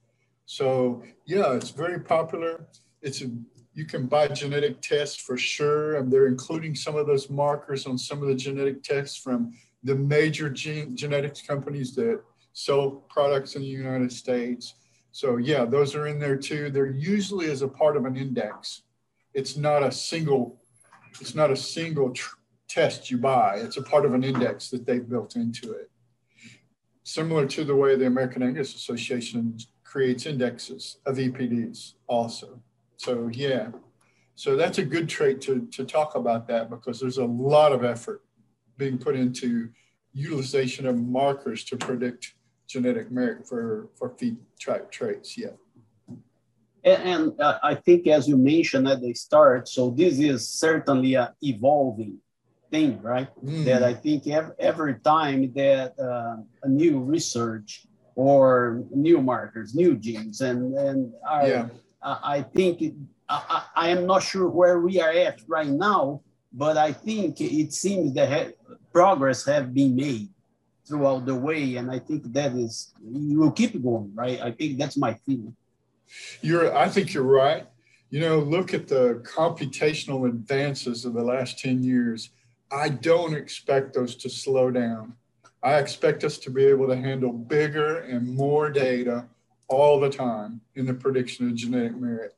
So 0.47 1.03
yeah, 1.25 1.53
it's 1.53 1.71
very 1.71 2.01
popular. 2.01 2.67
It's 3.01 3.23
a, 3.23 3.31
you 3.75 3.87
can 3.87 4.07
buy 4.07 4.29
genetic 4.29 4.81
tests 4.83 5.17
for 5.17 5.37
sure, 5.37 5.97
and 5.97 6.13
they're 6.13 6.27
including 6.27 6.75
some 6.75 6.97
of 6.97 7.07
those 7.07 7.31
markers 7.31 7.87
on 7.87 7.97
some 7.97 8.23
of 8.23 8.29
the 8.29 8.35
genetic 8.35 8.83
tests 8.83 9.17
from 9.17 9.53
the 9.83 9.95
major 9.95 10.51
gene, 10.51 10.95
genetics 10.95 11.41
companies 11.41 11.95
that 11.95 12.21
sell 12.53 12.91
products 13.09 13.57
in 13.57 13.63
the 13.63 13.69
United 13.69 14.13
States. 14.13 14.75
So 15.11 15.39
yeah, 15.39 15.65
those 15.65 15.95
are 15.95 16.07
in 16.07 16.19
there 16.19 16.37
too. 16.37 16.71
They're 16.71 16.91
usually 16.91 17.51
as 17.51 17.63
a 17.63 17.69
part 17.69 17.97
of 17.97 18.05
an 18.05 18.17
index. 18.17 18.83
It's 19.35 19.57
not 19.57 19.83
a 19.83 19.91
single, 19.91 20.61
it's 21.21 21.35
not 21.35 21.51
a 21.51 21.57
single 21.57 22.13
test 22.69 23.11
you 23.11 23.19
buy. 23.19 23.57
It's 23.57 23.79
a 23.79 23.83
part 23.83 24.05
of 24.05 24.13
an 24.15 24.25
index 24.25 24.71
that 24.71 24.87
they've 24.87 25.09
built 25.09 25.37
into 25.37 25.73
it. 25.73 25.91
Similar 27.05 27.47
to 27.49 27.65
the 27.65 27.75
way 27.75 27.97
the 27.97 28.07
American 28.07 28.43
Angus 28.43 28.75
Association 28.75 29.59
creates 29.83 30.27
indexes 30.27 30.99
of 31.05 31.17
EPDs 31.17 31.95
also. 32.07 32.61
So 33.03 33.29
yeah, 33.33 33.67
so 34.37 34.55
that's 34.55 34.79
a 34.79 34.85
good 34.85 35.09
trait 35.09 35.41
to, 35.41 35.67
to 35.73 35.85
talk 35.85 36.15
about 36.15 36.47
that 36.47 36.71
because 36.71 37.01
there's 37.01 37.19
a 37.19 37.25
lot 37.25 37.73
of 37.73 37.83
effort 37.83 38.23
being 38.77 38.97
put 38.97 39.17
into 39.17 39.71
utilization 40.13 40.87
of 40.87 40.97
markers 40.97 41.65
to 41.65 41.77
predict 41.77 42.35
genetic 42.69 43.11
merit 43.11 43.49
for, 43.49 43.89
for 43.97 44.11
feed 44.11 44.37
type 44.65 44.93
traits. 44.93 45.37
Yeah. 45.37 45.57
And, 46.85 47.03
and 47.03 47.41
uh, 47.41 47.59
I 47.65 47.75
think, 47.75 48.07
as 48.07 48.29
you 48.29 48.37
mentioned 48.37 48.87
at 48.87 49.01
the 49.01 49.15
start, 49.15 49.69
so 49.69 49.91
this 49.91 50.21
is 50.21 50.49
certainly 50.49 51.15
a 51.15 51.35
evolving 51.43 52.19
thing, 52.71 53.03
right? 53.03 53.29
Mm. 53.45 53.65
That 53.65 53.83
I 53.83 53.95
think 53.95 54.29
every, 54.29 54.55
every 54.61 54.95
time 55.01 55.53
that 55.57 55.99
uh, 55.99 56.37
a 56.63 56.69
new 56.69 57.01
research 57.01 57.85
or 58.15 58.85
new 58.95 59.21
markers, 59.21 59.75
new 59.75 59.97
genes, 59.97 60.41
and 60.41 60.79
and 60.79 61.13
I, 61.29 61.47
yeah. 61.47 61.69
I, 62.03 62.19
I 62.23 62.43
think 62.43 62.95
I, 63.29 63.65
I 63.75 63.89
am 63.89 64.07
not 64.07 64.23
sure 64.23 64.49
where 64.49 64.81
we 64.81 65.01
are 65.01 65.11
at 65.11 65.41
right 65.47 65.69
now, 65.69 66.21
but 66.53 66.77
I 66.77 66.93
think 66.93 67.41
it 67.41 67.73
seems 67.73 68.13
that 68.15 68.55
progress 68.93 69.47
have 69.47 69.73
been 69.73 69.97
made 69.97 70.29
throughout 70.87 71.25
the 71.25 71.35
way, 71.35 71.77
and 71.77 71.91
I 71.91 71.99
think 71.99 72.33
that 72.33 72.53
is 72.53 72.93
you 73.03 73.39
will 73.39 73.53
keep 73.53 73.81
going, 73.83 74.13
right? 74.15 74.41
I 74.41 74.51
think 74.51 74.79
that's 74.79 74.97
my 74.97 75.15
feeling. 75.25 75.57
You're, 76.43 76.77
I 76.77 76.89
think 76.89 77.15
you're 77.15 77.23
right. 77.23 77.67
You 78.11 78.21
know, 78.21 78.41
look 78.41 78.75
at 78.75 78.89
the 78.89 79.23
computational 79.25 80.29
advances 80.29 81.07
of 81.07 81.15
the 81.15 81.23
last 81.23 81.59
10 81.59 81.83
years. 81.83 82.31
I 82.71 82.91
don't 82.91 83.35
expect 83.35 83.95
those 83.95 84.17
to 84.17 84.29
slow 84.29 84.71
down. 84.71 85.15
I 85.63 85.77
expect 85.77 86.25
us 86.25 86.37
to 86.39 86.51
be 86.51 86.65
able 86.65 86.89
to 86.89 86.97
handle 86.97 87.33
bigger 87.33 88.01
and 88.01 88.29
more 88.35 88.69
data 88.69 89.27
all 89.73 89.99
the 89.99 90.11
time 90.11 90.61
in 90.75 90.87
the 90.87 90.95
prediction 90.95 91.49
of 91.49 91.55
genetic 91.55 91.97
merit. 91.97 92.37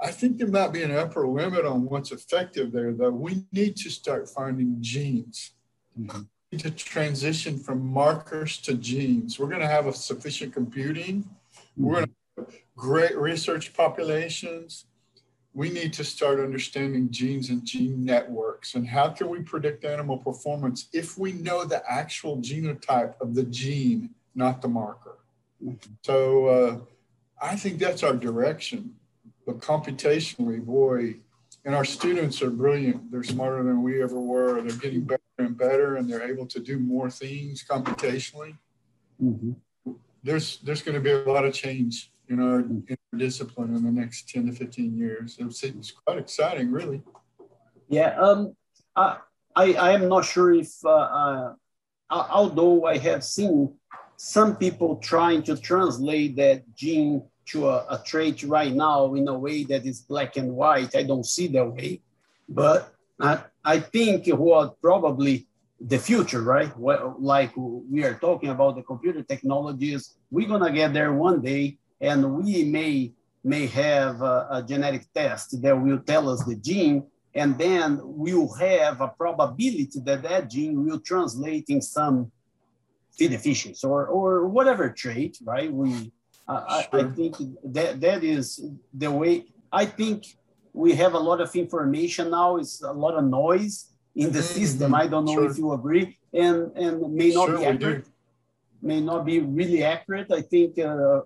I 0.00 0.10
think 0.10 0.36
there 0.36 0.46
might 0.46 0.72
be 0.72 0.82
an 0.82 0.94
upper 0.94 1.26
limit 1.26 1.64
on 1.64 1.86
what's 1.86 2.12
effective 2.12 2.70
there, 2.70 2.92
though. 2.92 3.10
We 3.10 3.44
need 3.52 3.76
to 3.78 3.90
start 3.90 4.28
finding 4.28 4.76
genes. 4.80 5.52
Mm-hmm. 5.98 6.22
To 6.58 6.70
transition 6.70 7.58
from 7.58 7.84
markers 7.84 8.58
to 8.58 8.74
genes. 8.74 9.38
We're 9.38 9.48
going 9.48 9.60
to 9.60 9.66
have 9.66 9.86
a 9.86 9.92
sufficient 9.92 10.54
computing. 10.54 11.22
Mm-hmm. 11.22 11.84
We're 11.84 11.94
going 11.94 12.06
to 12.06 12.12
have 12.42 12.54
great 12.76 13.16
research 13.16 13.74
populations 13.74 14.86
we 15.56 15.70
need 15.70 15.90
to 15.94 16.04
start 16.04 16.38
understanding 16.38 17.10
genes 17.10 17.48
and 17.48 17.64
gene 17.64 18.04
networks 18.04 18.74
and 18.74 18.86
how 18.86 19.08
can 19.08 19.30
we 19.30 19.40
predict 19.40 19.86
animal 19.86 20.18
performance 20.18 20.88
if 20.92 21.16
we 21.16 21.32
know 21.32 21.64
the 21.64 21.82
actual 21.90 22.36
genotype 22.42 23.14
of 23.22 23.34
the 23.34 23.42
gene, 23.44 24.10
not 24.34 24.60
the 24.60 24.68
marker. 24.68 25.16
So 26.02 26.46
uh, 26.46 26.78
I 27.40 27.56
think 27.56 27.78
that's 27.78 28.02
our 28.02 28.14
direction. 28.14 28.94
But 29.46 29.60
computationally, 29.60 30.60
boy, 30.64 31.16
and 31.64 31.74
our 31.74 31.84
students 31.84 32.42
are 32.42 32.50
brilliant. 32.50 33.10
They're 33.10 33.22
smarter 33.22 33.62
than 33.62 33.82
we 33.82 34.02
ever 34.02 34.20
were. 34.20 34.60
They're 34.60 34.78
getting 34.78 35.02
better 35.02 35.22
and 35.38 35.56
better, 35.56 35.96
and 35.96 36.10
they're 36.10 36.28
able 36.28 36.46
to 36.46 36.60
do 36.60 36.78
more 36.78 37.10
things 37.10 37.64
computationally. 37.68 38.56
Mm-hmm. 39.22 39.52
There's 40.22 40.58
there's 40.58 40.82
going 40.82 40.96
to 40.96 41.00
be 41.00 41.12
a 41.12 41.24
lot 41.30 41.44
of 41.44 41.54
change 41.54 42.10
in 42.28 42.40
our, 42.40 42.60
in 42.60 42.84
our 43.12 43.18
discipline 43.18 43.74
in 43.74 43.84
the 43.84 43.90
next 43.90 44.28
10 44.28 44.46
to 44.46 44.52
15 44.52 44.96
years. 44.96 45.36
It's, 45.38 45.62
it's 45.62 45.92
quite 45.92 46.18
exciting, 46.18 46.70
really. 46.70 47.02
Yeah, 47.88 48.18
um, 48.18 48.56
I, 48.94 49.18
I, 49.54 49.72
I 49.74 49.92
am 49.92 50.08
not 50.08 50.24
sure 50.24 50.52
if, 50.52 50.72
uh, 50.84 50.88
uh, 50.88 51.54
although 52.10 52.84
I 52.84 52.98
have 52.98 53.22
seen 53.22 53.74
some 54.16 54.56
people 54.56 54.96
trying 54.96 55.42
to 55.44 55.56
translate 55.56 56.36
that 56.36 56.74
gene 56.74 57.22
to 57.46 57.68
a, 57.68 57.86
a, 57.90 58.02
trait 58.04 58.42
right 58.42 58.72
now 58.72 59.14
in 59.14 59.28
a 59.28 59.38
way 59.38 59.62
that 59.64 59.86
is 59.86 60.00
black 60.00 60.36
and 60.36 60.52
white. 60.52 60.96
I 60.96 61.04
don't 61.04 61.24
see 61.24 61.46
that 61.48 61.66
way, 61.66 62.00
but 62.48 62.92
I, 63.20 63.40
I 63.64 63.80
think 63.80 64.26
what 64.28 64.80
probably 64.80 65.46
the 65.80 65.98
future, 65.98 66.42
right? 66.42 66.76
Well, 66.78 67.16
like 67.18 67.52
we 67.56 68.02
are 68.04 68.14
talking 68.14 68.50
about 68.50 68.76
the 68.76 68.82
computer 68.82 69.22
technologies, 69.22 70.14
we're 70.30 70.48
gonna 70.48 70.72
get 70.72 70.92
there 70.92 71.12
one 71.12 71.40
day 71.40 71.78
and 72.00 72.34
we 72.34 72.64
may 72.64 73.12
may 73.44 73.66
have 73.66 74.22
a, 74.22 74.48
a, 74.50 74.62
genetic 74.66 75.06
test 75.14 75.62
that 75.62 75.80
will 75.80 76.00
tell 76.00 76.28
us 76.28 76.42
the 76.44 76.56
gene, 76.56 77.04
and 77.32 77.56
then 77.56 78.00
we'll 78.02 78.52
have 78.54 79.00
a 79.00 79.06
probability 79.06 80.00
that 80.04 80.22
that 80.24 80.50
gene 80.50 80.84
will 80.84 80.98
translate 80.98 81.66
in 81.68 81.80
some 81.80 82.32
feed 83.16 83.32
efficiency 83.32 83.86
or, 83.86 84.06
or 84.06 84.46
whatever 84.46 84.90
trait, 84.90 85.38
right? 85.44 85.72
We, 85.72 86.12
uh, 86.48 86.82
sure. 86.82 87.00
I, 87.00 87.04
I, 87.04 87.10
think 87.10 87.36
that 87.64 88.00
that 88.00 88.22
is 88.22 88.64
the 88.94 89.10
way. 89.10 89.46
I 89.72 89.86
think 89.86 90.26
we 90.72 90.94
have 90.94 91.14
a 91.14 91.18
lot 91.18 91.40
of 91.40 91.54
information 91.56 92.30
now. 92.30 92.56
It's 92.56 92.82
a 92.82 92.92
lot 92.92 93.14
of 93.14 93.24
noise 93.24 93.90
in 94.14 94.30
the 94.32 94.38
mm-hmm. 94.38 94.60
system. 94.60 94.94
I 94.94 95.06
don't 95.06 95.24
know 95.24 95.34
sure. 95.34 95.50
if 95.50 95.58
you 95.58 95.72
agree, 95.72 96.18
and 96.32 96.72
and 96.76 97.12
may 97.14 97.30
not 97.32 97.48
sure, 97.48 97.58
be 97.58 97.64
accurate. 97.64 98.06
May 98.82 99.00
not 99.00 99.24
be 99.24 99.40
really 99.40 99.82
accurate. 99.82 100.30
I 100.30 100.42
think 100.42 100.78
uh, 100.78 101.22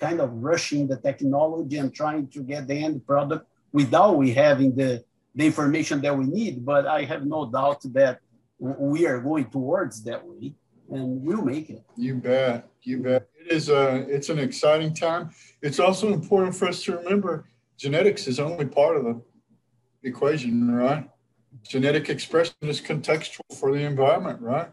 kind 0.00 0.20
of 0.20 0.30
rushing 0.42 0.88
the 0.88 0.96
technology 0.96 1.76
and 1.76 1.94
trying 1.94 2.28
to 2.28 2.42
get 2.42 2.66
the 2.66 2.74
end 2.74 3.06
product 3.06 3.46
without 3.72 4.16
we 4.16 4.32
having 4.32 4.74
the, 4.74 5.04
the 5.34 5.44
information 5.44 6.00
that 6.00 6.16
we 6.16 6.26
need. 6.26 6.64
But 6.64 6.86
I 6.86 7.04
have 7.04 7.24
no 7.26 7.50
doubt 7.50 7.82
that 7.92 8.20
we 8.58 9.06
are 9.06 9.20
going 9.20 9.46
towards 9.50 10.02
that 10.04 10.24
way 10.24 10.54
and 10.90 11.22
we'll 11.22 11.44
make 11.44 11.70
it. 11.70 11.82
You 11.96 12.14
bet. 12.16 12.68
You 12.82 12.98
bet. 12.98 13.28
It 13.40 13.52
is 13.52 13.68
a, 13.68 14.06
it's 14.08 14.28
an 14.28 14.38
exciting 14.38 14.94
time. 14.94 15.30
It's 15.62 15.80
also 15.80 16.12
important 16.12 16.54
for 16.54 16.68
us 16.68 16.82
to 16.84 16.96
remember 16.96 17.46
genetics 17.76 18.26
is 18.26 18.40
only 18.40 18.66
part 18.66 18.96
of 18.96 19.04
the 19.04 19.20
equation, 20.02 20.70
right? 20.70 21.08
Genetic 21.68 22.08
expression 22.08 22.54
is 22.62 22.80
contextual 22.80 23.56
for 23.58 23.72
the 23.72 23.80
environment, 23.80 24.40
right? 24.40 24.68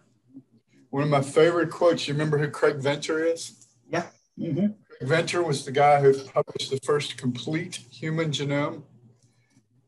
One 0.89 1.04
of 1.04 1.10
my 1.10 1.21
favorite 1.21 1.71
quotes, 1.71 2.08
you 2.08 2.13
remember 2.13 2.38
who 2.38 2.50
Craig 2.50 2.78
Venter 2.78 3.24
is? 3.24 3.67
Yeah. 3.89 4.08
Mm-hmm. 4.38 5.08
Venter 5.08 5.41
was 5.41 5.65
the 5.65 5.71
guy 5.71 6.02
who 6.02 6.13
published 6.13 6.69
the 6.69 6.80
first 6.84 7.17
complete 7.17 7.76
human 7.89 8.32
genome. 8.32 8.84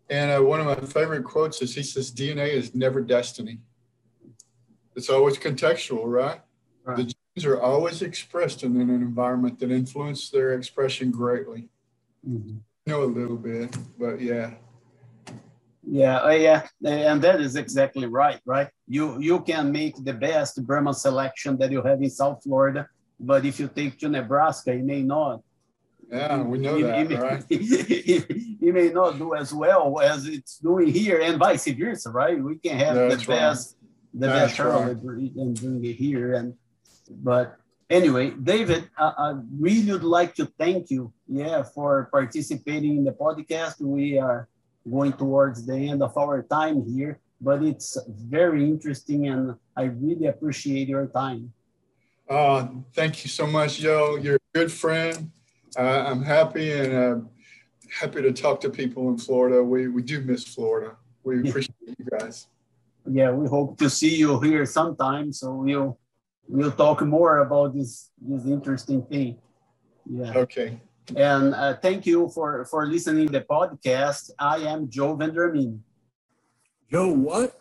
And 0.10 0.32
uh, 0.32 0.44
one 0.44 0.60
of 0.60 0.66
my 0.66 0.76
favorite 0.88 1.24
quotes 1.24 1.62
is 1.62 1.76
he 1.76 1.84
says, 1.84 2.12
DNA 2.12 2.50
is 2.50 2.74
never 2.74 3.02
destiny. 3.02 3.60
It's 4.96 5.10
always 5.10 5.38
contextual, 5.38 6.06
right? 6.06 6.42
right. 6.84 6.98
The 6.98 7.04
genes 7.04 7.46
are 7.46 7.60
always 7.62 8.02
expressed 8.02 8.64
in 8.64 8.80
an 8.80 8.90
environment 8.90 9.60
that 9.60 9.72
influence 9.72 10.30
their 10.30 10.54
expression 10.54 11.12
greatly. 11.12 11.70
Mm-hmm. 12.28 12.58
know 12.88 13.04
a 13.04 13.06
little 13.06 13.38
bit, 13.38 13.76
but 14.00 14.22
yeah. 14.22 14.54
Yeah, 15.86 16.24
uh, 16.24 16.30
yeah, 16.30 16.68
and 16.86 17.22
that 17.22 17.42
is 17.42 17.58
exactly 17.58 18.08
right, 18.08 18.40
right? 18.46 18.70
You 18.88 19.20
you 19.20 19.42
can 19.42 19.70
make 19.72 19.96
the 20.02 20.14
best 20.14 20.64
Brahman 20.66 20.94
selection 20.94 21.58
that 21.58 21.72
you 21.72 21.82
have 21.82 22.02
in 22.02 22.10
South 22.10 22.42
Florida, 22.42 22.88
but 23.20 23.44
if 23.46 23.60
you 23.60 23.68
take 23.68 24.00
to 24.00 24.08
Nebraska, 24.08 24.74
you 24.74 24.84
may 24.84 25.04
not. 25.04 25.42
Yeah, 26.10 26.42
we 26.42 26.60
know 26.60 26.78
you, 26.78 26.88
that, 26.88 27.10
may, 27.10 27.16
right? 27.16 27.44
you 27.50 28.72
may 28.72 28.90
not 28.90 29.18
do 29.18 29.36
as 29.36 29.54
well 29.54 30.00
as 30.00 30.26
it's 30.28 30.58
doing 30.60 30.88
here, 30.88 31.20
and 31.20 31.38
vice 31.38 31.68
versa, 31.68 32.12
right? 32.12 32.42
We 32.42 32.58
can 32.60 32.78
have 32.78 32.96
That's 32.96 33.26
the 33.26 33.28
best, 33.28 33.76
the 34.14 34.28
That's 34.28 34.56
best 34.56 34.60
Charolais 34.60 35.36
and 35.38 35.60
bring 35.60 35.84
it 35.84 35.94
here, 35.94 36.34
and 36.36 36.54
but 37.10 37.58
anyway, 37.90 38.32
David, 38.32 38.90
I, 38.98 39.14
I 39.18 39.36
really 39.60 39.92
would 39.92 40.04
like 40.04 40.36
to 40.36 40.46
thank 40.58 40.90
you, 40.90 41.12
yeah, 41.28 41.64
for 41.64 42.10
participating 42.12 42.98
in 42.98 43.04
the 43.04 43.12
podcast. 43.12 43.82
We 43.82 44.18
are 44.20 44.48
going 44.90 45.14
towards 45.14 45.66
the 45.66 45.76
end 45.76 46.04
of 46.04 46.18
our 46.18 46.44
time 46.44 46.86
here, 46.86 47.20
but 47.40 47.64
it's 47.64 47.98
very 48.08 48.64
interesting, 48.64 49.28
and 49.28 49.56
I 49.76 49.84
really 49.84 50.28
appreciate 50.28 50.88
your 50.88 51.08
time. 51.08 51.54
Uh, 52.30 52.68
thank 52.94 53.24
you 53.24 53.30
so 53.30 53.46
much, 53.46 53.80
Joe. 53.80 54.16
You're 54.16 54.36
a 54.36 54.58
good 54.58 54.72
friend. 54.72 55.32
Uh, 55.78 56.06
I'm 56.08 56.24
happy 56.24 56.72
and 56.72 56.94
uh, 56.94 57.20
happy 58.00 58.22
to 58.22 58.32
talk 58.32 58.62
to 58.62 58.70
people 58.70 59.10
in 59.10 59.18
Florida. 59.18 59.64
We, 59.64 59.88
we 59.88 60.02
do 60.02 60.22
miss 60.22 60.44
Florida. 60.44 60.96
We 61.24 61.40
appreciate 61.50 61.96
you 61.98 62.06
guys. 62.18 62.48
Yeah, 63.10 63.32
we 63.32 63.48
hope 63.48 63.78
to 63.80 63.90
see 63.90 64.16
you 64.16 64.40
here 64.40 64.66
sometime, 64.66 65.34
so 65.34 65.52
we'll 65.52 66.00
we'll 66.48 66.72
talk 66.72 67.02
more 67.02 67.40
about 67.40 67.76
this 67.76 68.12
this 68.22 68.46
interesting 68.46 69.04
thing. 69.04 69.38
Yeah. 70.06 70.38
Okay. 70.38 70.80
And 71.16 71.54
uh, 71.54 71.76
thank 71.82 72.06
you 72.06 72.30
for, 72.30 72.66
for 72.66 72.88
listening 72.88 73.28
to 73.28 73.34
the 73.34 73.42
podcast. 73.42 74.32
I 74.40 74.58
am 74.60 74.90
Joe 74.90 75.18
Vendramini. 75.18 75.80
Joe, 76.90 77.12
what? 77.12 77.60